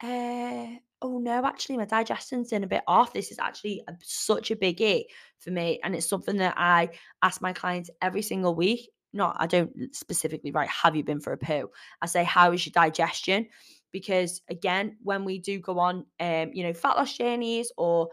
Uh, 0.04 0.68
oh 1.02 1.20
no, 1.20 1.46
actually, 1.46 1.78
my 1.78 1.86
digestion's 1.86 2.52
in 2.52 2.64
a 2.64 2.68
bit 2.68 2.84
off. 2.88 3.14
This 3.14 3.32
is 3.32 3.40
actually 3.40 3.84
a, 3.88 3.94
such 4.04 4.52
a 4.52 4.56
biggie 4.56 5.06
for 5.40 5.52
me, 5.52 5.80
and 5.84 5.96
it's 5.96 6.10
something 6.10 6.38
that 6.38 6.56
I 6.58 6.90
ask 7.22 7.42
my 7.42 7.54
clients 7.54 7.90
every 8.02 8.22
single 8.22 8.56
week. 8.56 8.90
Not, 9.14 9.38
I 9.40 9.48
don't 9.48 9.72
specifically 9.96 10.52
write, 10.52 10.70
"Have 10.70 10.96
you 10.96 11.04
been 11.04 11.20
for 11.20 11.34
a 11.34 11.38
poo?" 11.38 11.70
I 12.02 12.06
say, 12.08 12.24
"How 12.24 12.52
is 12.52 12.66
your 12.66 12.72
digestion?" 12.72 13.48
Because 13.92 14.42
again, 14.50 14.98
when 15.04 15.26
we 15.26 15.38
do 15.38 15.60
go 15.60 15.78
on, 15.80 16.06
um, 16.20 16.52
you 16.54 16.64
know, 16.64 16.74
fat 16.74 16.98
loss 16.98 17.16
journeys 17.16 17.72
or 17.78 18.10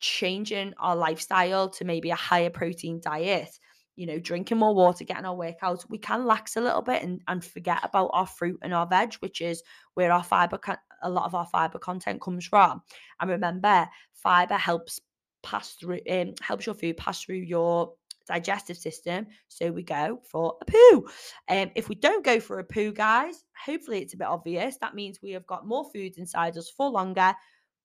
changing 0.00 0.74
our 0.78 0.96
lifestyle 0.96 1.68
to 1.70 1.84
maybe 1.84 2.10
a 2.10 2.16
higher 2.16 2.50
protein 2.50 3.00
diet, 3.00 3.50
you 3.96 4.06
know, 4.06 4.18
drinking 4.18 4.58
more 4.58 4.74
water, 4.74 5.04
getting 5.04 5.24
our 5.24 5.36
workouts, 5.36 5.88
we 5.88 5.98
can 5.98 6.24
lax 6.24 6.56
a 6.56 6.60
little 6.60 6.82
bit 6.82 7.02
and, 7.02 7.20
and 7.26 7.44
forget 7.44 7.80
about 7.82 8.10
our 8.12 8.26
fruit 8.26 8.58
and 8.62 8.72
our 8.72 8.86
veg, 8.86 9.14
which 9.14 9.40
is 9.40 9.62
where 9.94 10.12
our 10.12 10.22
fiber, 10.22 10.58
a 11.02 11.10
lot 11.10 11.26
of 11.26 11.34
our 11.34 11.46
fiber 11.46 11.78
content 11.78 12.20
comes 12.20 12.46
from. 12.46 12.80
And 13.20 13.30
remember, 13.30 13.88
fiber 14.14 14.54
helps 14.54 15.00
pass 15.42 15.72
through, 15.72 16.00
um, 16.10 16.34
helps 16.40 16.66
your 16.66 16.74
food 16.74 16.96
pass 16.96 17.22
through 17.22 17.36
your 17.36 17.92
digestive 18.28 18.76
system. 18.76 19.26
So 19.48 19.72
we 19.72 19.82
go 19.82 20.20
for 20.30 20.56
a 20.60 20.64
poo. 20.64 21.08
Um, 21.48 21.70
if 21.74 21.88
we 21.88 21.94
don't 21.94 22.24
go 22.24 22.38
for 22.38 22.58
a 22.58 22.64
poo, 22.64 22.92
guys, 22.92 23.42
hopefully 23.64 24.00
it's 24.02 24.14
a 24.14 24.18
bit 24.18 24.28
obvious. 24.28 24.76
That 24.80 24.94
means 24.94 25.18
we 25.22 25.32
have 25.32 25.46
got 25.46 25.66
more 25.66 25.90
food 25.92 26.18
inside 26.18 26.56
us 26.56 26.70
for 26.70 26.90
longer, 26.90 27.34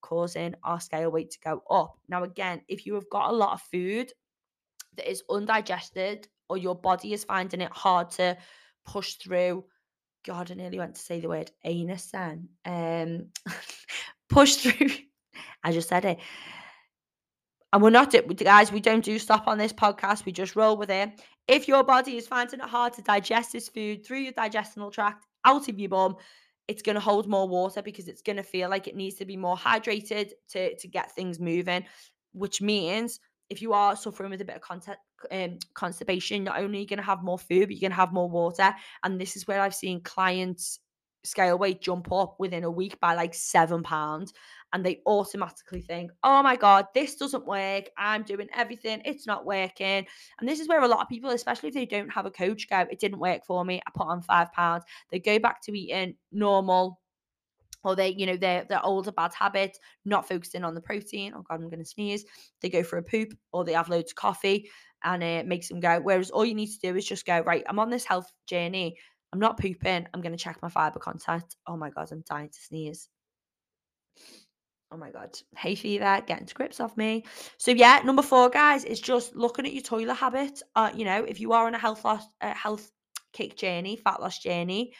causing 0.03 0.53
our 0.63 0.79
scale 0.79 1.09
weight 1.09 1.31
to 1.31 1.39
go 1.39 1.63
up. 1.71 1.97
Now, 2.07 2.23
again, 2.23 2.61
if 2.67 2.85
you 2.85 2.93
have 2.93 3.09
got 3.09 3.31
a 3.31 3.35
lot 3.35 3.53
of 3.53 3.61
food 3.61 4.11
that 4.97 5.09
is 5.09 5.23
undigested 5.29 6.27
or 6.49 6.57
your 6.57 6.75
body 6.75 7.13
is 7.13 7.23
finding 7.23 7.61
it 7.61 7.71
hard 7.71 8.11
to 8.11 8.37
push 8.85 9.15
through, 9.15 9.63
God, 10.25 10.51
I 10.51 10.53
nearly 10.53 10.77
went 10.77 10.95
to 10.95 11.01
say 11.01 11.19
the 11.19 11.29
word 11.29 11.49
anus 11.63 12.11
then. 12.11 12.49
Um, 12.65 13.53
push 14.29 14.55
through. 14.55 14.89
I 15.63 15.71
just 15.71 15.89
said 15.89 16.05
it. 16.05 16.19
And 17.71 17.81
we're 17.81 17.89
not, 17.89 18.13
it 18.13 18.27
guys, 18.37 18.71
we 18.71 18.79
don't 18.79 19.03
do 19.03 19.17
stop 19.17 19.47
on 19.47 19.57
this 19.57 19.73
podcast. 19.73 20.25
We 20.25 20.31
just 20.31 20.55
roll 20.55 20.77
with 20.77 20.91
it. 20.91 21.21
If 21.47 21.67
your 21.67 21.83
body 21.83 22.17
is 22.17 22.27
finding 22.27 22.59
it 22.59 22.65
hard 22.65 22.93
to 22.93 23.01
digest 23.01 23.53
this 23.53 23.67
food 23.67 24.05
through 24.05 24.19
your 24.19 24.33
digestional 24.33 24.91
tract, 24.91 25.25
out 25.45 25.67
of 25.67 25.79
your 25.79 25.89
bum, 25.89 26.17
it's 26.67 26.81
going 26.81 26.95
to 26.95 27.01
hold 27.01 27.27
more 27.27 27.47
water 27.47 27.81
because 27.81 28.07
it's 28.07 28.21
going 28.21 28.37
to 28.37 28.43
feel 28.43 28.69
like 28.69 28.87
it 28.87 28.95
needs 28.95 29.15
to 29.17 29.25
be 29.25 29.37
more 29.37 29.57
hydrated 29.57 30.31
to, 30.49 30.75
to 30.75 30.87
get 30.87 31.11
things 31.11 31.39
moving, 31.39 31.85
which 32.33 32.61
means 32.61 33.19
if 33.49 33.61
you 33.61 33.73
are 33.73 33.95
suffering 33.95 34.31
with 34.31 34.41
a 34.41 34.45
bit 34.45 34.55
of 34.55 34.61
content, 34.61 34.97
um, 35.31 35.59
constipation, 35.73 36.43
not 36.43 36.59
only 36.59 36.77
are 36.77 36.81
you 36.81 36.87
going 36.87 36.97
to 36.97 37.03
have 37.03 37.23
more 37.23 37.37
food, 37.37 37.67
but 37.67 37.71
you're 37.71 37.81
going 37.87 37.91
to 37.91 37.95
have 37.95 38.13
more 38.13 38.29
water. 38.29 38.73
And 39.03 39.19
this 39.19 39.35
is 39.35 39.47
where 39.47 39.61
I've 39.61 39.75
seen 39.75 40.01
clients 40.01 40.79
scale 41.23 41.57
weight 41.57 41.81
jump 41.81 42.11
up 42.11 42.35
within 42.39 42.63
a 42.63 42.71
week 42.71 42.99
by 42.99 43.15
like 43.15 43.33
seven 43.33 43.81
pounds 43.83 44.33
and 44.73 44.85
they 44.85 45.01
automatically 45.05 45.81
think, 45.81 46.11
oh 46.23 46.41
my 46.41 46.55
God, 46.55 46.87
this 46.93 47.15
doesn't 47.15 47.45
work. 47.45 47.85
I'm 47.97 48.23
doing 48.23 48.47
everything. 48.53 49.01
It's 49.05 49.27
not 49.27 49.45
working. 49.45 50.05
And 50.39 50.49
this 50.49 50.59
is 50.59 50.67
where 50.67 50.81
a 50.81 50.87
lot 50.87 51.01
of 51.01 51.09
people, 51.09 51.29
especially 51.29 51.69
if 51.69 51.75
they 51.75 51.85
don't 51.85 52.11
have 52.11 52.25
a 52.25 52.31
coach, 52.31 52.67
go, 52.69 52.79
it 52.79 52.99
didn't 52.99 53.19
work 53.19 53.45
for 53.45 53.63
me. 53.63 53.81
I 53.85 53.91
put 53.95 54.07
on 54.07 54.21
five 54.21 54.51
pounds. 54.51 54.83
They 55.11 55.19
go 55.19 55.39
back 55.39 55.61
to 55.63 55.77
eating 55.77 56.15
normal 56.31 56.99
or 57.83 57.95
they, 57.95 58.09
you 58.09 58.25
know, 58.25 58.37
their 58.37 58.63
their 58.63 58.83
older 58.83 59.11
bad 59.11 59.33
habits, 59.33 59.79
not 60.05 60.27
focusing 60.27 60.63
on 60.63 60.73
the 60.73 60.81
protein. 60.81 61.33
Oh 61.35 61.43
God, 61.47 61.61
I'm 61.61 61.69
gonna 61.69 61.85
sneeze. 61.85 62.25
They 62.61 62.69
go 62.69 62.83
for 62.83 62.97
a 62.97 63.03
poop 63.03 63.33
or 63.51 63.63
they 63.63 63.73
have 63.73 63.89
loads 63.89 64.11
of 64.11 64.15
coffee 64.15 64.69
and 65.03 65.21
it 65.21 65.45
makes 65.45 65.67
them 65.67 65.79
go. 65.79 65.99
Whereas 65.99 66.31
all 66.31 66.45
you 66.45 66.55
need 66.55 66.71
to 66.71 66.79
do 66.79 66.95
is 66.95 67.05
just 67.05 67.25
go, 67.25 67.41
right, 67.41 67.63
I'm 67.67 67.79
on 67.79 67.89
this 67.89 68.05
health 68.05 68.31
journey. 68.47 68.97
I'm 69.33 69.39
not 69.39 69.59
pooping. 69.59 70.07
I'm 70.13 70.21
gonna 70.21 70.37
check 70.37 70.59
my 70.61 70.69
fiber 70.69 70.99
content. 70.99 71.55
Oh 71.65 71.75
my 71.75 71.89
god, 71.89 72.11
I'm 72.11 72.23
dying 72.29 72.49
to 72.49 72.59
sneeze. 72.61 73.09
Oh 74.91 74.97
my 74.97 75.09
god, 75.09 75.35
hay 75.57 75.73
fever, 75.73 76.21
getting 76.27 76.45
to 76.45 76.53
grips 76.53 76.79
off 76.79 76.95
me. 76.95 77.25
So 77.57 77.71
yeah, 77.71 78.01
number 78.05 78.21
four, 78.21 78.49
guys, 78.49 78.85
is 78.85 78.99
just 78.99 79.35
looking 79.35 79.65
at 79.65 79.73
your 79.73 79.81
toilet 79.81 80.13
habit. 80.13 80.61
Uh, 80.75 80.91
you 80.93 81.03
know, 81.03 81.23
if 81.23 81.39
you 81.39 81.53
are 81.53 81.65
on 81.65 81.73
a 81.73 81.79
health 81.79 82.05
loss, 82.05 82.23
uh, 82.41 82.53
health 82.53 82.91
kick 83.33 83.57
journey, 83.57 83.95
fat 83.95 84.21
loss 84.21 84.37
journey, 84.37 84.93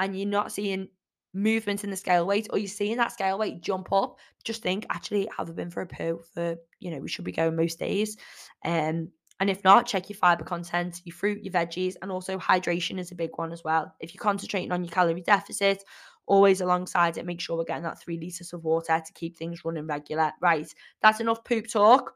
and 0.00 0.18
you're 0.18 0.28
not 0.28 0.50
seeing 0.50 0.88
movement 1.32 1.84
in 1.84 1.90
the 1.90 1.96
scale 1.96 2.26
weight 2.26 2.48
or 2.50 2.58
you're 2.58 2.66
seeing 2.66 2.96
that 2.96 3.12
scale 3.12 3.38
weight 3.38 3.60
jump 3.60 3.92
up, 3.92 4.18
just 4.42 4.62
think, 4.62 4.84
actually, 4.90 5.28
have 5.36 5.48
I 5.48 5.52
been 5.52 5.70
for 5.70 5.82
a 5.82 5.86
poo 5.86 6.22
for, 6.34 6.56
you 6.80 6.90
know, 6.90 6.98
we 6.98 7.08
should 7.08 7.24
be 7.24 7.30
going 7.30 7.54
most 7.54 7.78
days. 7.78 8.16
Um, 8.64 9.10
and 9.40 9.50
if 9.50 9.62
not, 9.64 9.86
check 9.86 10.08
your 10.08 10.16
fiber 10.16 10.44
content, 10.44 11.02
your 11.04 11.14
fruit, 11.14 11.42
your 11.42 11.52
veggies, 11.52 11.94
and 12.00 12.10
also 12.10 12.38
hydration 12.38 12.98
is 12.98 13.10
a 13.10 13.14
big 13.14 13.30
one 13.36 13.52
as 13.52 13.62
well. 13.64 13.94
If 14.00 14.14
you're 14.14 14.22
concentrating 14.22 14.72
on 14.72 14.82
your 14.82 14.90
calorie 14.90 15.20
deficit, 15.20 15.84
always 16.26 16.60
alongside 16.60 17.18
it, 17.18 17.26
make 17.26 17.40
sure 17.40 17.56
we're 17.56 17.64
getting 17.64 17.82
that 17.82 18.00
three 18.00 18.18
litres 18.18 18.52
of 18.52 18.64
water 18.64 19.02
to 19.04 19.12
keep 19.12 19.36
things 19.36 19.64
running 19.64 19.86
regular. 19.86 20.32
Right, 20.40 20.72
that's 21.02 21.20
enough 21.20 21.44
poop 21.44 21.68
talk. 21.68 22.14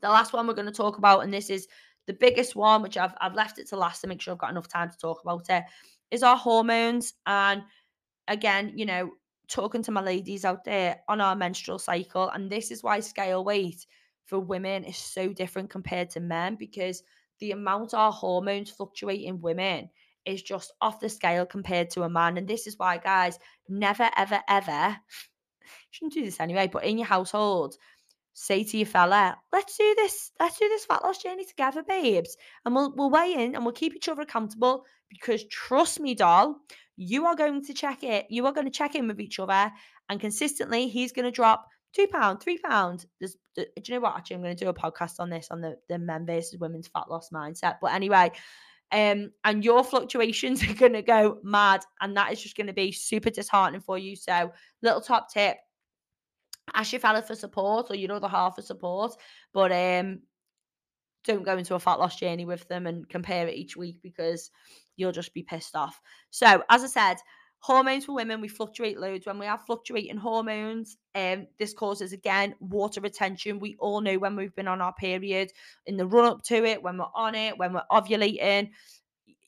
The 0.00 0.08
last 0.08 0.32
one 0.32 0.46
we're 0.46 0.54
going 0.54 0.66
to 0.66 0.72
talk 0.72 0.98
about, 0.98 1.20
and 1.20 1.32
this 1.32 1.50
is 1.50 1.68
the 2.06 2.14
biggest 2.14 2.56
one, 2.56 2.82
which 2.82 2.96
I've, 2.96 3.14
I've 3.20 3.34
left 3.34 3.58
it 3.58 3.68
to 3.68 3.76
last 3.76 4.00
to 4.00 4.06
make 4.06 4.20
sure 4.20 4.32
I've 4.32 4.38
got 4.38 4.50
enough 4.50 4.68
time 4.68 4.90
to 4.90 4.96
talk 4.96 5.20
about 5.22 5.50
it, 5.50 5.64
is 6.10 6.22
our 6.22 6.36
hormones. 6.36 7.14
And 7.26 7.62
again, 8.26 8.72
you 8.74 8.86
know, 8.86 9.10
talking 9.48 9.82
to 9.82 9.90
my 9.90 10.00
ladies 10.00 10.44
out 10.44 10.64
there 10.64 11.00
on 11.08 11.20
our 11.20 11.36
menstrual 11.36 11.78
cycle. 11.78 12.30
And 12.30 12.50
this 12.50 12.70
is 12.70 12.82
why 12.82 13.00
scale 13.00 13.44
weight 13.44 13.86
for 14.28 14.38
women 14.38 14.84
is 14.84 14.96
so 14.96 15.32
different 15.32 15.70
compared 15.70 16.10
to 16.10 16.20
men 16.20 16.54
because 16.56 17.02
the 17.40 17.52
amount 17.52 17.94
our 17.94 18.12
hormones 18.12 18.70
fluctuate 18.70 19.22
in 19.22 19.40
women 19.40 19.88
is 20.26 20.42
just 20.42 20.72
off 20.82 21.00
the 21.00 21.08
scale 21.08 21.46
compared 21.46 21.88
to 21.90 22.02
a 22.02 22.10
man. 22.10 22.36
And 22.36 22.46
this 22.46 22.66
is 22.66 22.78
why, 22.78 22.98
guys, 22.98 23.38
never, 23.68 24.10
ever, 24.16 24.40
ever, 24.46 24.96
shouldn't 25.90 26.12
do 26.12 26.24
this 26.24 26.40
anyway, 26.40 26.68
but 26.70 26.84
in 26.84 26.98
your 26.98 27.06
household, 27.06 27.76
say 28.34 28.62
to 28.62 28.76
your 28.76 28.86
fella, 28.86 29.36
let's 29.50 29.78
do 29.78 29.94
this, 29.96 30.30
let's 30.38 30.58
do 30.58 30.68
this 30.68 30.84
fat 30.84 31.02
loss 31.02 31.22
journey 31.22 31.46
together, 31.46 31.82
babes. 31.82 32.36
And 32.66 32.74
we'll 32.74 32.94
we'll 32.94 33.10
weigh 33.10 33.32
in 33.32 33.54
and 33.54 33.64
we'll 33.64 33.72
keep 33.72 33.96
each 33.96 34.10
other 34.10 34.22
accountable 34.22 34.84
because 35.08 35.44
trust 35.46 36.00
me, 36.00 36.14
doll, 36.14 36.56
you 36.96 37.24
are 37.24 37.34
going 37.34 37.64
to 37.64 37.72
check 37.72 38.04
it. 38.04 38.26
You 38.28 38.44
are 38.44 38.52
going 38.52 38.66
to 38.66 38.70
check 38.70 38.94
in 38.94 39.08
with 39.08 39.20
each 39.20 39.38
other 39.38 39.72
and 40.10 40.20
consistently 40.20 40.88
he's 40.88 41.12
going 41.12 41.24
to 41.24 41.30
drop 41.30 41.68
two 41.94 42.06
pound, 42.08 42.40
three 42.40 42.58
pound. 42.58 43.06
There's, 43.18 43.36
do 43.56 43.64
you 43.76 43.94
know 43.94 44.00
what? 44.00 44.16
Actually, 44.16 44.36
I'm 44.36 44.42
going 44.42 44.56
to 44.56 44.64
do 44.64 44.70
a 44.70 44.74
podcast 44.74 45.20
on 45.20 45.30
this 45.30 45.48
on 45.50 45.60
the, 45.60 45.76
the 45.88 45.98
men 45.98 46.26
versus 46.26 46.58
women's 46.58 46.88
fat 46.88 47.10
loss 47.10 47.30
mindset. 47.30 47.76
But 47.80 47.92
anyway, 47.92 48.32
um, 48.92 49.32
and 49.44 49.64
your 49.64 49.84
fluctuations 49.84 50.62
are 50.68 50.74
going 50.74 50.92
to 50.92 51.02
go 51.02 51.38
mad, 51.42 51.82
and 52.00 52.16
that 52.16 52.32
is 52.32 52.42
just 52.42 52.56
going 52.56 52.68
to 52.68 52.72
be 52.72 52.92
super 52.92 53.30
disheartening 53.30 53.80
for 53.80 53.98
you. 53.98 54.16
So, 54.16 54.52
little 54.82 55.00
top 55.00 55.32
tip: 55.32 55.56
ask 56.74 56.92
your 56.92 57.00
fella 57.00 57.22
for 57.22 57.34
support 57.34 57.86
or 57.90 57.94
your 57.94 58.12
other 58.12 58.28
half 58.28 58.56
for 58.56 58.62
support, 58.62 59.12
but 59.52 59.72
um, 59.72 60.20
don't 61.24 61.44
go 61.44 61.56
into 61.56 61.74
a 61.74 61.80
fat 61.80 61.98
loss 61.98 62.16
journey 62.16 62.44
with 62.44 62.66
them 62.68 62.86
and 62.86 63.08
compare 63.08 63.46
it 63.48 63.54
each 63.54 63.76
week 63.76 63.98
because 64.02 64.50
you'll 64.96 65.12
just 65.12 65.34
be 65.34 65.42
pissed 65.42 65.76
off. 65.76 66.00
So, 66.30 66.62
as 66.70 66.82
I 66.82 66.86
said, 66.86 67.16
hormones 67.60 68.04
for 68.04 68.14
women 68.14 68.40
we 68.40 68.48
fluctuate 68.48 68.98
loads. 68.98 69.26
When 69.26 69.38
we 69.38 69.46
have 69.46 69.66
fluctuating 69.66 70.16
hormones 70.16 70.96
um 71.14 71.46
this 71.58 71.74
causes 71.74 72.12
again 72.12 72.54
water 72.60 73.00
retention. 73.00 73.58
We 73.60 73.76
all 73.78 74.00
know 74.00 74.18
when 74.18 74.36
we've 74.36 74.54
been 74.54 74.68
on 74.68 74.80
our 74.80 74.94
period 74.94 75.50
in 75.86 75.96
the 75.96 76.06
run 76.06 76.26
up 76.26 76.42
to 76.44 76.64
it 76.64 76.82
when 76.82 76.98
we're 76.98 77.06
on 77.14 77.34
it 77.34 77.58
when 77.58 77.72
we're 77.72 77.82
ovulating 77.90 78.70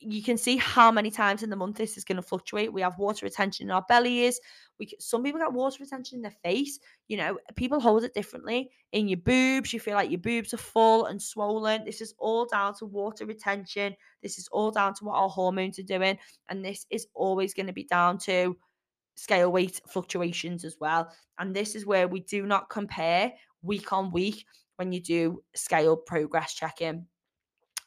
you 0.01 0.23
can 0.23 0.39
see 0.39 0.57
how 0.57 0.91
many 0.91 1.11
times 1.11 1.43
in 1.43 1.51
the 1.51 1.57
month 1.57 1.77
this 1.77 1.99
is 1.99 2.05
going 2.05 2.17
to 2.17 2.23
fluctuate. 2.23 2.73
We 2.73 2.81
have 2.81 2.99
water 2.99 3.27
retention 3.27 3.67
in 3.67 3.71
our 3.71 3.85
bellies. 3.89 4.41
We 4.79 4.91
some 4.99 5.23
people 5.23 5.41
get 5.41 5.53
water 5.53 5.77
retention 5.81 6.17
in 6.17 6.23
their 6.23 6.35
face. 6.43 6.79
You 7.09 7.19
know, 7.19 7.39
people 7.55 7.81
hold 7.81 8.05
it 8.05 8.15
differently. 8.15 8.71
In 8.93 9.09
your 9.09 9.19
boobs, 9.19 9.73
you 9.73 9.81
feel 9.81 9.95
like 9.95 10.11
your 10.11 10.21
boobs 10.21 10.55
are 10.55 10.59
full 10.59 11.05
and 11.07 11.21
swollen. 11.21 11.85
This 11.85 12.01
is 12.01 12.15
all 12.19 12.47
down 12.47 12.75
to 12.77 12.87
water 12.87 13.27
retention. 13.27 13.95
This 14.23 14.39
is 14.39 14.49
all 14.51 14.71
down 14.71 14.95
to 14.95 15.05
what 15.05 15.17
our 15.17 15.29
hormones 15.29 15.79
are 15.79 15.85
doing, 15.85 16.19
and 16.49 16.65
this 16.65 16.87
is 16.91 17.07
always 17.15 17.53
going 17.53 17.67
to 17.67 17.73
be 17.73 17.85
down 17.85 18.19
to 18.21 18.57
scale 19.17 19.53
weight 19.53 19.83
fluctuations 19.87 20.65
as 20.65 20.77
well. 20.81 21.13
And 21.39 21.55
this 21.55 21.75
is 21.75 21.85
where 21.85 22.09
we 22.09 22.21
do 22.21 22.47
not 22.47 22.71
compare 22.71 23.33
week 23.63 23.93
on 23.93 24.11
week 24.13 24.47
when 24.77 24.93
you 24.93 25.01
do 25.01 25.43
scale 25.55 25.95
progress 25.95 26.55
checking. 26.55 27.07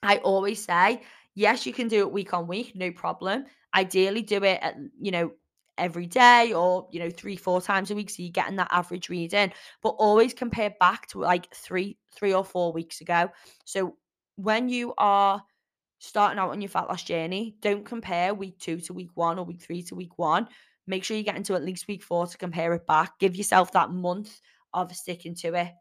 I 0.03 0.17
always 0.17 0.63
say 0.63 1.01
Yes, 1.35 1.65
you 1.65 1.73
can 1.73 1.87
do 1.87 1.99
it 1.99 2.11
week 2.11 2.33
on 2.33 2.47
week, 2.47 2.75
no 2.75 2.91
problem. 2.91 3.45
Ideally, 3.73 4.21
do 4.21 4.43
it 4.43 4.59
at, 4.61 4.75
you 4.99 5.11
know, 5.11 5.31
every 5.77 6.05
day 6.05 6.53
or, 6.53 6.87
you 6.91 6.99
know, 6.99 7.09
three, 7.09 7.35
four 7.35 7.61
times 7.61 7.89
a 7.89 7.95
week. 7.95 8.09
So 8.09 8.21
you're 8.21 8.31
getting 8.31 8.57
that 8.57 8.67
average 8.71 9.09
reading, 9.09 9.51
but 9.81 9.89
always 9.89 10.33
compare 10.33 10.73
back 10.79 11.07
to 11.07 11.19
like 11.19 11.51
three, 11.53 11.97
three 12.13 12.33
or 12.33 12.45
four 12.45 12.71
weeks 12.71 13.01
ago. 13.01 13.29
So 13.65 13.95
when 14.35 14.69
you 14.69 14.93
are 14.97 15.41
starting 15.99 16.37
out 16.37 16.51
on 16.51 16.61
your 16.61 16.69
fat 16.69 16.87
loss 16.89 17.03
journey, 17.03 17.55
don't 17.61 17.85
compare 17.85 18.33
week 18.33 18.59
two 18.59 18.79
to 18.81 18.93
week 18.93 19.11
one 19.15 19.39
or 19.39 19.45
week 19.45 19.61
three 19.61 19.81
to 19.83 19.95
week 19.95 20.17
one. 20.17 20.47
Make 20.85 21.03
sure 21.03 21.17
you 21.17 21.23
get 21.23 21.37
into 21.37 21.55
at 21.55 21.63
least 21.63 21.87
week 21.87 22.03
four 22.03 22.27
to 22.27 22.37
compare 22.37 22.73
it 22.73 22.85
back. 22.85 23.17
Give 23.19 23.35
yourself 23.35 23.71
that 23.71 23.89
month 23.89 24.41
of 24.73 24.95
sticking 24.95 25.33
to 25.35 25.53
it. 25.55 25.71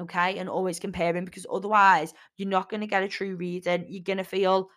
Okay. 0.00 0.38
And 0.38 0.48
always 0.48 0.78
comparing 0.78 1.24
because 1.24 1.46
otherwise 1.52 2.14
you're 2.36 2.48
not 2.48 2.70
going 2.70 2.80
to 2.80 2.86
get 2.86 3.02
a 3.02 3.08
true 3.08 3.36
reading. 3.36 3.84
You're 3.88 4.02
going 4.02 4.18
to 4.18 4.24
feel 4.24 4.70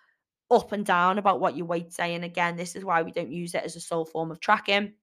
up 0.51 0.71
and 0.71 0.85
down 0.85 1.17
about 1.17 1.39
what 1.39 1.57
your 1.57 1.65
weight's 1.65 1.95
saying. 1.95 2.23
Again, 2.23 2.55
this 2.55 2.75
is 2.75 2.85
why 2.85 3.01
we 3.01 3.11
don't 3.11 3.31
use 3.31 3.55
it 3.55 3.63
as 3.63 3.75
a 3.75 3.79
sole 3.79 4.05
form 4.05 4.31
of 4.31 4.39
tracking. 4.39 4.93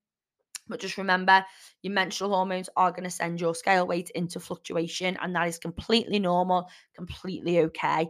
But 0.69 0.81
just 0.81 0.97
remember, 0.97 1.45
your 1.83 1.93
menstrual 1.93 2.31
hormones 2.31 2.69
are 2.77 2.93
going 2.93 3.05
to 3.05 3.11
send 3.11 3.41
your 3.41 3.55
scale 3.55 3.87
weight 3.87 4.11
into 4.11 4.39
fluctuation, 4.39 5.19
and 5.21 5.35
that 5.35 5.49
is 5.49 5.59
completely 5.59 6.19
normal, 6.19 6.69
completely 6.95 7.61
okay. 7.61 8.09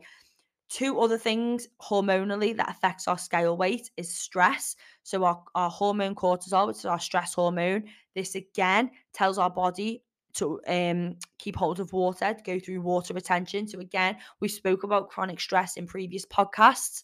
Two 0.69 1.01
other 1.01 1.19
things 1.19 1.69
hormonally 1.81 2.57
that 2.57 2.71
affects 2.71 3.09
our 3.09 3.19
scale 3.19 3.57
weight 3.57 3.91
is 3.97 4.15
stress. 4.15 4.77
So 5.03 5.25
our, 5.25 5.43
our 5.55 5.71
hormone 5.71 6.15
cortisol, 6.15 6.69
which 6.69 6.79
is 6.79 6.85
our 6.85 7.01
stress 7.01 7.35
hormone, 7.35 7.85
this 8.15 8.35
again 8.35 8.91
tells 9.13 9.39
our 9.39 9.51
body 9.51 10.03
to 10.35 10.61
um, 10.67 11.17
keep 11.39 11.57
hold 11.57 11.81
of 11.81 11.93
water, 11.93 12.35
go 12.45 12.59
through 12.59 12.81
water 12.81 13.15
retention. 13.15 13.67
So 13.69 13.81
again, 13.81 14.17
we 14.41 14.49
spoke 14.49 14.83
about 14.83 15.11
chronic 15.11 15.41
stress 15.41 15.77
in 15.77 15.87
previous 15.87 16.25
podcasts 16.27 17.03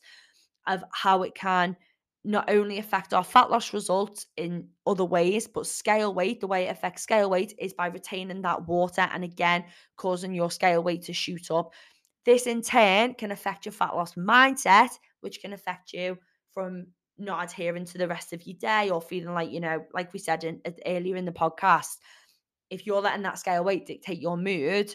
of 0.66 0.84
how 0.92 1.22
it 1.22 1.34
can 1.34 1.76
not 2.24 2.50
only 2.50 2.78
affect 2.78 3.14
our 3.14 3.24
fat 3.24 3.50
loss 3.50 3.72
results 3.72 4.26
in 4.36 4.68
other 4.86 5.04
ways, 5.04 5.46
but 5.46 5.66
scale 5.66 6.12
weight, 6.12 6.40
the 6.40 6.46
way 6.46 6.66
it 6.66 6.70
affects 6.70 7.02
scale 7.02 7.30
weight 7.30 7.54
is 7.58 7.72
by 7.72 7.86
retaining 7.86 8.42
that 8.42 8.66
water 8.66 9.08
and 9.12 9.24
again 9.24 9.64
causing 9.96 10.34
your 10.34 10.50
scale 10.50 10.82
weight 10.82 11.02
to 11.02 11.12
shoot 11.12 11.50
up. 11.50 11.72
This 12.24 12.46
in 12.46 12.60
turn 12.60 13.14
can 13.14 13.30
affect 13.30 13.64
your 13.64 13.72
fat 13.72 13.94
loss 13.94 14.14
mindset, 14.14 14.90
which 15.20 15.40
can 15.40 15.52
affect 15.52 15.92
you 15.92 16.18
from 16.52 16.86
not 17.16 17.44
adhering 17.44 17.84
to 17.86 17.98
the 17.98 18.08
rest 18.08 18.32
of 18.32 18.46
your 18.46 18.56
day 18.58 18.90
or 18.90 19.00
feeling 19.00 19.34
like, 19.34 19.50
you 19.50 19.60
know, 19.60 19.84
like 19.94 20.12
we 20.12 20.18
said 20.18 20.44
in, 20.44 20.60
earlier 20.86 21.16
in 21.16 21.24
the 21.24 21.32
podcast, 21.32 21.96
if 22.70 22.86
you're 22.86 23.00
letting 23.00 23.22
that 23.22 23.38
scale 23.38 23.64
weight 23.64 23.86
dictate 23.86 24.20
your 24.20 24.36
mood, 24.36 24.94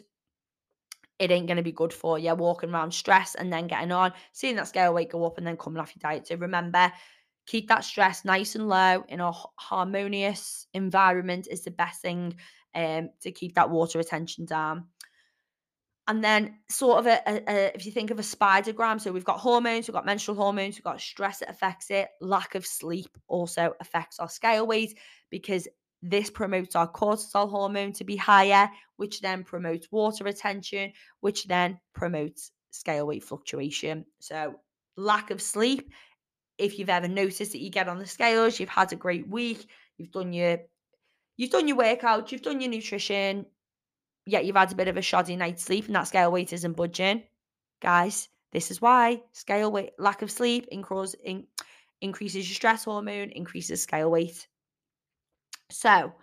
it 1.20 1.32
ain't 1.32 1.48
going 1.48 1.58
to 1.58 1.64
be 1.64 1.72
good 1.72 1.94
for 1.94 2.18
you 2.20 2.34
walking 2.36 2.72
around 2.72 2.94
stress 2.94 3.36
and 3.36 3.52
then 3.52 3.68
getting 3.68 3.92
on, 3.92 4.14
seeing 4.32 4.56
that 4.56 4.68
scale 4.68 4.94
weight 4.94 5.12
go 5.12 5.26
up 5.26 5.38
and 5.38 5.46
then 5.46 5.58
coming 5.58 5.80
off 5.80 5.94
your 5.96 6.02
diet. 6.02 6.28
So 6.28 6.36
remember, 6.36 6.92
keep 7.46 7.68
that 7.68 7.84
stress 7.84 8.26
nice 8.26 8.56
and 8.56 8.68
low 8.68 9.04
in 9.08 9.20
a 9.20 9.32
harmonious 9.56 10.68
environment 10.74 11.48
is 11.50 11.64
the 11.64 11.72
best 11.72 12.02
thing 12.02 12.36
um, 12.76 13.10
to 13.22 13.32
keep 13.32 13.56
that 13.56 13.70
water 13.70 14.00
retention 14.00 14.46
down. 14.46 14.86
And 16.06 16.22
then, 16.22 16.58
sort 16.70 17.00
of, 17.00 17.08
a, 17.08 17.22
a, 17.26 17.44
a, 17.48 17.76
if 17.76 17.86
you 17.86 17.92
think 17.94 18.12
of 18.12 18.20
a 18.20 18.24
spidergram, 18.24 19.00
so 19.00 19.14
we've 19.14 19.24
got 19.24 19.40
hormones, 19.40 19.88
we've 19.88 19.96
got 19.96 20.06
menstrual 20.06 20.36
hormones, 20.36 20.76
we've 20.76 20.84
got 20.84 21.00
stress 21.00 21.40
that 21.40 21.50
affects 21.50 21.90
it. 21.92 22.10
Lack 22.20 22.56
of 22.56 22.66
sleep 22.66 23.18
also 23.30 23.74
affects 23.80 24.20
our 24.20 24.28
scale 24.28 24.68
weight 24.68 24.98
because 25.30 25.66
this 26.04 26.30
promotes 26.30 26.76
our 26.76 26.92
cortisol 26.92 27.50
hormone 27.50 27.94
to 27.94 28.04
be 28.04 28.18
higher, 28.18 28.70
which 28.98 29.22
then 29.22 29.44
promotes 29.44 29.90
water 29.90 30.26
retention, 30.26 30.92
which 31.22 31.46
then 31.46 31.80
promotes 31.94 32.52
scale 32.72 33.08
weight 33.08 33.24
fluctuation. 33.24 34.06
So, 34.20 34.60
lack 34.98 35.32
of 35.32 35.42
sleep. 35.42 35.92
If 36.58 36.78
you've 36.78 36.90
ever 36.90 37.08
noticed 37.08 37.54
that 37.54 37.62
you 37.62 37.70
get 37.70 37.88
on 37.88 38.00
the 38.00 38.06
scales, 38.06 38.60
you've 38.60 38.68
had 38.68 38.92
a 38.92 38.98
great 38.98 39.28
week, 39.30 39.66
you've 39.98 40.12
done 40.12 40.34
your 40.34 40.60
you've 41.38 41.52
done 41.52 41.70
your 41.70 41.78
workout, 41.78 42.32
you've 42.32 42.42
done 42.42 42.60
your 42.60 42.70
nutrition, 42.70 43.46
yet 44.26 44.46
you've 44.46 44.58
had 44.58 44.74
a 44.74 44.76
bit 44.76 44.90
of 44.90 44.98
a 44.98 45.02
shoddy 45.02 45.38
night's 45.38 45.64
sleep 45.64 45.88
and 45.88 45.96
that 45.96 46.08
scale 46.08 46.32
weight 46.32 46.52
isn't 46.52 46.76
budging. 46.76 47.24
Guys, 47.82 48.28
this 48.52 48.72
is 48.72 48.82
why 48.82 49.22
scale 49.32 49.72
weight 49.72 49.94
lack 49.98 50.22
of 50.22 50.30
sleep 50.30 50.68
increases 50.70 51.16
in, 51.24 51.48
increases 52.02 52.48
your 52.48 52.56
stress 52.56 52.84
hormone, 52.84 53.30
increases 53.30 53.82
scale 53.82 54.12
weight. 54.12 54.48
So, 55.74 56.14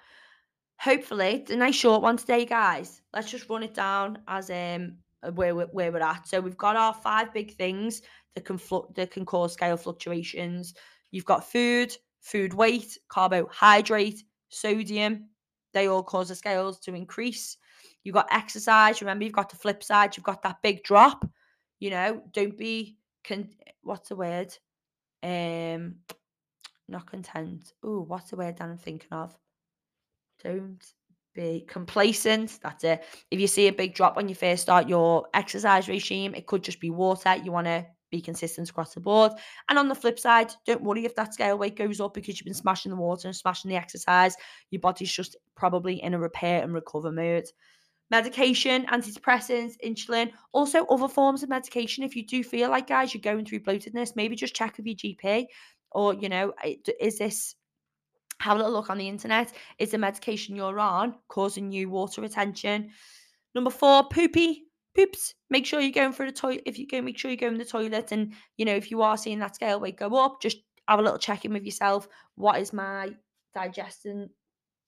hopefully, 0.78 1.42
it's 1.42 1.50
a 1.50 1.56
nice 1.56 1.74
short 1.74 2.02
one 2.02 2.16
today, 2.16 2.44
guys. 2.44 3.02
Let's 3.12 3.30
just 3.30 3.48
run 3.48 3.62
it 3.62 3.74
down 3.74 4.18
as 4.28 4.50
um 4.50 4.96
where 5.34 5.54
we're, 5.54 5.66
where 5.66 5.92
we're 5.92 6.00
at. 6.00 6.26
So 6.26 6.40
we've 6.40 6.56
got 6.56 6.76
our 6.76 6.94
five 6.94 7.32
big 7.34 7.54
things 7.56 8.02
that 8.34 8.44
can 8.44 8.58
flu- 8.58 8.88
that 8.94 9.10
can 9.10 9.24
cause 9.24 9.52
scale 9.52 9.76
fluctuations. 9.76 10.74
You've 11.10 11.24
got 11.24 11.50
food, 11.50 11.94
food 12.20 12.54
weight, 12.54 12.98
carbohydrate, 13.08 14.22
sodium. 14.48 15.28
They 15.72 15.88
all 15.88 16.02
cause 16.02 16.28
the 16.28 16.34
scales 16.34 16.78
to 16.80 16.94
increase. 16.94 17.56
You've 18.02 18.14
got 18.14 18.28
exercise. 18.30 19.00
Remember, 19.00 19.24
you've 19.24 19.34
got 19.34 19.50
the 19.50 19.56
flip 19.56 19.82
side. 19.82 20.16
You've 20.16 20.24
got 20.24 20.42
that 20.42 20.62
big 20.62 20.82
drop. 20.82 21.28
You 21.78 21.90
know, 21.90 22.22
don't 22.32 22.56
be 22.56 22.96
con- 23.24 23.50
what's 23.82 24.08
the 24.08 24.16
word? 24.16 24.56
Um, 25.22 25.96
not 26.90 27.10
content. 27.10 27.72
Oh, 27.82 28.02
what's 28.02 28.30
the 28.30 28.36
word 28.36 28.56
that 28.56 28.68
I'm 28.68 28.78
thinking 28.78 29.12
of? 29.12 29.36
Don't 30.42 30.84
be 31.34 31.64
complacent. 31.68 32.58
That's 32.62 32.84
it. 32.84 33.04
If 33.30 33.40
you 33.40 33.46
see 33.46 33.68
a 33.68 33.72
big 33.72 33.94
drop 33.94 34.16
when 34.16 34.28
you 34.28 34.34
first 34.34 34.62
start 34.62 34.88
your 34.88 35.26
exercise 35.34 35.88
regime, 35.88 36.34
it 36.34 36.46
could 36.46 36.62
just 36.62 36.80
be 36.80 36.90
water. 36.90 37.36
You 37.36 37.52
want 37.52 37.66
to 37.66 37.86
be 38.10 38.20
consistent 38.20 38.68
across 38.68 38.94
the 38.94 39.00
board. 39.00 39.32
And 39.68 39.78
on 39.78 39.88
the 39.88 39.94
flip 39.94 40.18
side, 40.18 40.52
don't 40.66 40.82
worry 40.82 41.04
if 41.04 41.14
that 41.14 41.32
scale 41.32 41.56
weight 41.56 41.76
goes 41.76 42.00
up 42.00 42.14
because 42.14 42.38
you've 42.38 42.46
been 42.46 42.54
smashing 42.54 42.90
the 42.90 42.96
water 42.96 43.28
and 43.28 43.36
smashing 43.36 43.68
the 43.68 43.76
exercise. 43.76 44.34
Your 44.70 44.80
body's 44.80 45.12
just 45.12 45.36
probably 45.56 46.02
in 46.02 46.14
a 46.14 46.18
repair 46.18 46.62
and 46.62 46.74
recover 46.74 47.12
mode. 47.12 47.46
Medication, 48.10 48.86
antidepressants, 48.86 49.74
insulin, 49.84 50.32
also 50.52 50.84
other 50.86 51.06
forms 51.06 51.44
of 51.44 51.48
medication. 51.48 52.02
If 52.02 52.16
you 52.16 52.26
do 52.26 52.42
feel 52.42 52.68
like, 52.68 52.88
guys, 52.88 53.14
you're 53.14 53.20
going 53.20 53.44
through 53.44 53.60
bloatedness, 53.60 54.16
maybe 54.16 54.34
just 54.34 54.56
check 54.56 54.76
with 54.76 54.86
your 54.86 54.96
GP 54.96 55.46
or, 55.92 56.14
you 56.14 56.28
know, 56.28 56.52
is 57.00 57.18
this, 57.18 57.54
have 58.40 58.56
a 58.56 58.60
little 58.60 58.72
look 58.72 58.90
on 58.90 58.98
the 58.98 59.08
internet. 59.08 59.52
Is 59.78 59.90
the 59.90 59.98
medication 59.98 60.56
you're 60.56 60.80
on 60.80 61.14
causing 61.28 61.70
you 61.70 61.90
water 61.90 62.22
retention? 62.22 62.90
Number 63.54 63.70
four, 63.70 64.08
poopy, 64.08 64.64
poops. 64.94 65.34
Make 65.50 65.66
sure 65.66 65.80
you're 65.80 65.92
going 65.92 66.12
for 66.12 66.24
the 66.24 66.32
toilet. 66.32 66.62
If 66.66 66.78
you 66.78 66.86
go, 66.86 67.02
make 67.02 67.18
sure 67.18 67.30
you 67.30 67.36
go 67.36 67.48
in 67.48 67.58
the 67.58 67.64
toilet. 67.64 68.12
And, 68.12 68.32
you 68.56 68.64
know, 68.64 68.74
if 68.74 68.90
you 68.90 69.02
are 69.02 69.16
seeing 69.16 69.38
that 69.40 69.56
scale 69.56 69.80
weight 69.80 69.98
go 69.98 70.14
up, 70.16 70.40
just 70.40 70.58
have 70.88 70.98
a 70.98 71.02
little 71.02 71.18
check 71.18 71.44
in 71.44 71.52
with 71.52 71.64
yourself. 71.64 72.08
What 72.36 72.60
is 72.60 72.72
my 72.72 73.10
digesting, 73.54 74.30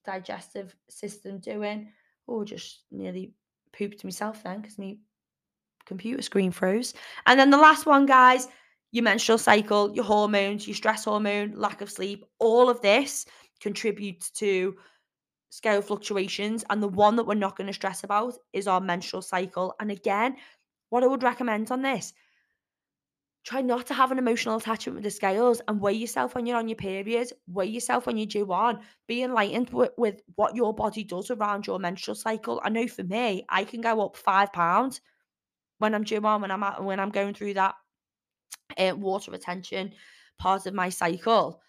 digestive 0.06 0.74
system 0.88 1.38
doing? 1.40 1.92
Oh, 2.28 2.44
just 2.44 2.84
nearly 2.90 3.34
pooped 3.72 4.04
myself 4.04 4.42
then 4.42 4.60
because 4.60 4.78
my 4.78 4.96
computer 5.84 6.22
screen 6.22 6.52
froze. 6.52 6.94
And 7.26 7.38
then 7.38 7.50
the 7.50 7.58
last 7.58 7.86
one, 7.86 8.06
guys, 8.06 8.48
your 8.92 9.02
menstrual 9.02 9.38
cycle, 9.38 9.92
your 9.94 10.04
hormones, 10.04 10.68
your 10.68 10.76
stress 10.76 11.04
hormone, 11.04 11.54
lack 11.56 11.80
of 11.80 11.90
sleep, 11.90 12.24
all 12.38 12.68
of 12.68 12.80
this 12.82 13.26
contributes 13.60 14.30
to 14.30 14.76
scale 15.48 15.82
fluctuations. 15.82 16.64
And 16.70 16.82
the 16.82 16.88
one 16.88 17.16
that 17.16 17.26
we're 17.26 17.34
not 17.34 17.56
going 17.56 17.66
to 17.66 17.72
stress 17.72 18.04
about 18.04 18.34
is 18.52 18.68
our 18.68 18.80
menstrual 18.80 19.22
cycle. 19.22 19.74
And 19.80 19.90
again, 19.90 20.36
what 20.90 21.02
I 21.02 21.06
would 21.06 21.22
recommend 21.22 21.70
on 21.70 21.82
this 21.82 22.12
try 23.44 23.60
not 23.60 23.86
to 23.86 23.94
have 23.94 24.12
an 24.12 24.18
emotional 24.18 24.56
attachment 24.56 24.94
with 24.94 25.02
the 25.02 25.10
scales 25.10 25.60
and 25.66 25.80
weigh 25.80 25.92
yourself 25.92 26.34
when 26.34 26.46
you're 26.46 26.58
on 26.58 26.68
your 26.68 26.76
period, 26.76 27.32
weigh 27.48 27.66
yourself 27.66 28.06
when 28.06 28.16
you 28.16 28.24
do 28.24 28.52
on. 28.52 28.78
Be 29.08 29.22
enlightened 29.22 29.70
with, 29.70 29.90
with 29.96 30.20
what 30.36 30.54
your 30.54 30.72
body 30.72 31.02
does 31.02 31.30
around 31.30 31.66
your 31.66 31.80
menstrual 31.80 32.14
cycle. 32.14 32.60
I 32.62 32.68
know 32.68 32.86
for 32.86 33.02
me, 33.02 33.44
I 33.48 33.64
can 33.64 33.80
go 33.80 34.00
up 34.04 34.16
five 34.16 34.52
pounds 34.52 35.00
when 35.78 35.92
I'm 35.92 36.04
due 36.04 36.20
on, 36.20 36.40
when 36.40 36.52
I'm 36.52 36.62
at, 36.62 36.84
when 36.84 37.00
I'm 37.00 37.10
going 37.10 37.34
through 37.34 37.54
that 37.54 37.74
uh, 38.78 38.94
water 38.96 39.30
retention 39.30 39.92
part 40.38 40.66
of 40.66 40.74
my 40.74 40.88
cycle. 40.88 41.60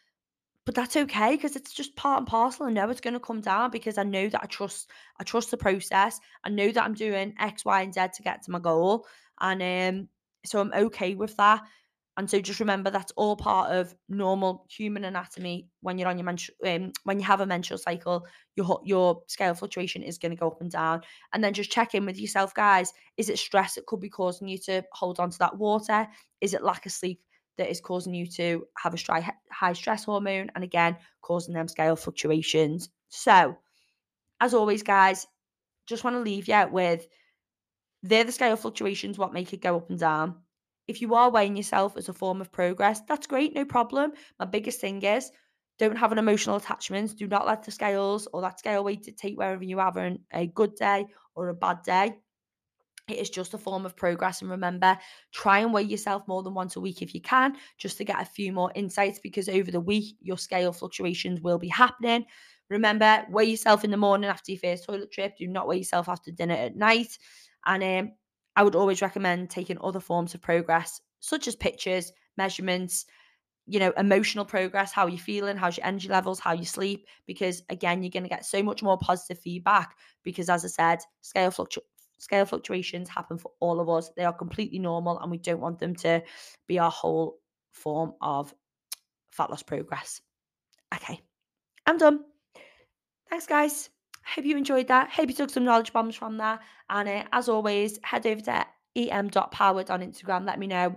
But 0.65 0.75
that's 0.75 0.95
okay 0.95 1.35
because 1.35 1.57
it's 1.57 1.73
just 1.73 1.95
part 1.97 2.19
and 2.19 2.27
parcel. 2.27 2.67
I 2.67 2.71
know 2.71 2.89
it's 2.89 3.01
going 3.01 3.15
to 3.15 3.19
come 3.19 3.41
down 3.41 3.69
because 3.69 3.97
I 3.97 4.03
know 4.03 4.29
that 4.29 4.41
I 4.41 4.45
trust 4.45 4.89
I 5.19 5.23
trust 5.23 5.51
the 5.51 5.57
process. 5.57 6.19
I 6.45 6.49
know 6.49 6.71
that 6.71 6.83
I'm 6.83 6.93
doing 6.93 7.33
X, 7.37 7.65
Y, 7.65 7.81
and 7.81 7.93
Z 7.93 8.01
to 8.15 8.23
get 8.23 8.43
to 8.43 8.51
my 8.51 8.59
goal. 8.59 9.05
And 9.41 9.61
um, 9.61 10.07
so 10.45 10.61
I'm 10.61 10.71
okay 10.73 11.15
with 11.15 11.35
that. 11.37 11.63
And 12.17 12.29
so 12.29 12.39
just 12.39 12.59
remember 12.59 12.91
that's 12.91 13.11
all 13.15 13.35
part 13.35 13.71
of 13.71 13.95
normal 14.07 14.67
human 14.69 15.03
anatomy. 15.03 15.67
When 15.81 15.97
you're 15.97 16.09
on 16.09 16.17
your 16.17 16.25
menstrual, 16.25 16.57
um, 16.65 16.91
when 17.05 17.19
you 17.19 17.25
have 17.25 17.41
a 17.41 17.45
menstrual 17.45 17.79
cycle, 17.79 18.25
your 18.55 18.81
your 18.83 19.23
scale 19.27 19.55
fluctuation 19.55 20.03
is 20.03 20.19
going 20.19 20.31
to 20.31 20.37
go 20.37 20.47
up 20.47 20.61
and 20.61 20.69
down. 20.69 21.01
And 21.33 21.43
then 21.43 21.53
just 21.53 21.71
check 21.71 21.95
in 21.95 22.05
with 22.05 22.19
yourself, 22.19 22.53
guys. 22.53 22.93
Is 23.17 23.29
it 23.29 23.39
stress 23.39 23.75
that 23.75 23.87
could 23.87 23.99
be 23.99 24.09
causing 24.09 24.47
you 24.47 24.59
to 24.59 24.83
hold 24.91 25.19
on 25.19 25.31
to 25.31 25.39
that 25.39 25.57
water? 25.57 26.07
Is 26.39 26.53
it 26.53 26.63
lack 26.63 26.85
of 26.85 26.91
sleep 26.91 27.19
that 27.57 27.69
is 27.69 27.81
causing 27.81 28.13
you 28.13 28.27
to 28.27 28.65
have 28.77 28.93
a 28.93 29.11
high, 29.11 29.33
high 29.51 29.73
stress 29.73 30.05
hormone? 30.05 30.51
And 30.53 30.63
again, 30.63 30.97
causing 31.23 31.55
them 31.55 31.67
scale 31.67 31.95
fluctuations. 31.95 32.89
So, 33.09 33.57
as 34.39 34.53
always, 34.53 34.83
guys, 34.83 35.25
just 35.87 36.03
want 36.03 36.15
to 36.15 36.21
leave 36.21 36.47
you 36.47 36.67
with 36.71 37.07
they're 38.03 38.25
the 38.25 38.31
scale 38.31 38.57
fluctuations 38.57 39.17
what 39.17 39.33
make 39.33 39.53
it 39.53 39.61
go 39.61 39.77
up 39.77 39.89
and 39.89 39.97
down 39.97 40.35
if 40.87 41.01
you 41.01 41.15
are 41.15 41.31
weighing 41.31 41.55
yourself 41.55 41.97
as 41.97 42.09
a 42.09 42.13
form 42.13 42.41
of 42.41 42.51
progress, 42.51 43.01
that's 43.07 43.27
great, 43.27 43.53
no 43.55 43.65
problem. 43.65 44.11
My 44.39 44.45
biggest 44.45 44.81
thing 44.81 45.01
is 45.01 45.31
don't 45.79 45.97
have 45.97 46.11
an 46.11 46.19
emotional 46.19 46.57
attachment. 46.57 47.17
Do 47.17 47.27
not 47.27 47.47
let 47.47 47.63
the 47.63 47.71
scales 47.71 48.27
or 48.31 48.41
that 48.41 48.59
scale 48.59 48.83
weight 48.83 49.03
dictate 49.03 49.37
whether 49.37 49.63
you 49.63 49.79
have 49.79 49.97
an, 49.97 50.19
a 50.31 50.47
good 50.47 50.75
day 50.75 51.07
or 51.35 51.49
a 51.49 51.53
bad 51.53 51.81
day. 51.83 52.15
It 53.09 53.17
is 53.17 53.29
just 53.29 53.53
a 53.53 53.57
form 53.57 53.85
of 53.85 53.97
progress. 53.97 54.41
And 54.41 54.51
remember, 54.51 54.97
try 55.33 55.59
and 55.59 55.73
weigh 55.73 55.83
yourself 55.83 56.23
more 56.27 56.41
than 56.41 56.53
once 56.53 56.75
a 56.75 56.79
week 56.79 57.01
if 57.01 57.13
you 57.13 57.21
can, 57.21 57.57
just 57.77 57.97
to 57.97 58.05
get 58.05 58.21
a 58.21 58.25
few 58.25 58.53
more 58.53 58.71
insights 58.75 59.19
because 59.19 59.49
over 59.49 59.71
the 59.71 59.79
week, 59.79 60.15
your 60.21 60.37
scale 60.37 60.71
fluctuations 60.71 61.41
will 61.41 61.57
be 61.57 61.67
happening. 61.67 62.25
Remember, 62.69 63.25
weigh 63.29 63.45
yourself 63.45 63.83
in 63.83 63.91
the 63.91 63.97
morning 63.97 64.29
after 64.29 64.51
your 64.51 64.59
first 64.59 64.85
toilet 64.85 65.11
trip. 65.11 65.37
Do 65.37 65.47
not 65.47 65.67
weigh 65.67 65.79
yourself 65.79 66.07
after 66.07 66.31
dinner 66.31 66.55
at 66.55 66.77
night. 66.77 67.17
And 67.65 67.83
um, 67.83 68.13
I 68.55 68.63
would 68.63 68.75
always 68.75 69.01
recommend 69.01 69.49
taking 69.49 69.77
other 69.81 69.99
forms 69.99 70.33
of 70.33 70.41
progress, 70.41 71.01
such 71.19 71.47
as 71.47 71.55
pictures, 71.55 72.11
measurements, 72.37 73.05
you 73.65 73.79
know, 73.79 73.93
emotional 73.97 74.45
progress, 74.45 74.91
how 74.91 75.07
you're 75.07 75.17
feeling, 75.17 75.55
how's 75.55 75.77
your 75.77 75.85
energy 75.85 76.09
levels, 76.09 76.39
how 76.39 76.53
you 76.53 76.65
sleep, 76.65 77.07
because 77.25 77.63
again, 77.69 78.03
you're 78.03 78.09
going 78.09 78.23
to 78.23 78.29
get 78.29 78.45
so 78.45 78.61
much 78.61 78.83
more 78.83 78.97
positive 78.97 79.39
feedback. 79.39 79.95
Because 80.23 80.49
as 80.49 80.65
I 80.65 80.67
said, 80.67 80.99
scale 81.21 81.49
fluctu- 81.49 81.77
scale 82.17 82.45
fluctuations 82.45 83.09
happen 83.09 83.37
for 83.37 83.51
all 83.59 83.79
of 83.79 83.89
us. 83.89 84.11
They 84.15 84.25
are 84.25 84.33
completely 84.33 84.79
normal, 84.79 85.19
and 85.19 85.31
we 85.31 85.37
don't 85.37 85.61
want 85.61 85.79
them 85.79 85.95
to 85.97 86.21
be 86.67 86.77
our 86.79 86.91
whole 86.91 87.39
form 87.71 88.13
of 88.21 88.53
fat 89.31 89.49
loss 89.49 89.63
progress. 89.63 90.21
Okay, 90.93 91.19
I'm 91.85 91.97
done. 91.97 92.19
Thanks, 93.29 93.47
guys. 93.47 93.89
Hope 94.25 94.45
you 94.45 94.57
enjoyed 94.57 94.87
that. 94.87 95.09
Hope 95.09 95.29
you 95.29 95.35
took 95.35 95.49
some 95.49 95.65
knowledge 95.65 95.93
bombs 95.93 96.15
from 96.15 96.37
that. 96.37 96.61
And 96.89 97.09
uh, 97.09 97.23
as 97.31 97.49
always, 97.49 97.99
head 98.03 98.25
over 98.25 98.41
to 98.41 98.65
em.powered 98.95 99.89
on 99.89 100.01
Instagram. 100.01 100.45
Let 100.45 100.59
me 100.59 100.67
know 100.67 100.95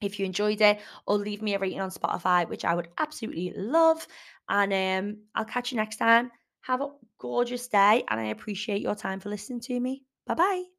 if 0.00 0.18
you 0.18 0.26
enjoyed 0.26 0.60
it 0.60 0.80
or 1.06 1.16
leave 1.16 1.42
me 1.42 1.54
a 1.54 1.58
rating 1.58 1.80
on 1.80 1.90
Spotify, 1.90 2.48
which 2.48 2.64
I 2.64 2.74
would 2.74 2.88
absolutely 2.98 3.52
love. 3.56 4.06
And 4.48 4.72
um, 4.72 5.22
I'll 5.34 5.44
catch 5.44 5.72
you 5.72 5.76
next 5.76 5.96
time. 5.96 6.30
Have 6.62 6.80
a 6.80 6.88
gorgeous 7.18 7.66
day. 7.68 8.04
And 8.08 8.20
I 8.20 8.26
appreciate 8.26 8.82
your 8.82 8.94
time 8.94 9.20
for 9.20 9.28
listening 9.28 9.60
to 9.60 9.80
me. 9.80 10.04
Bye 10.26 10.34
bye. 10.34 10.75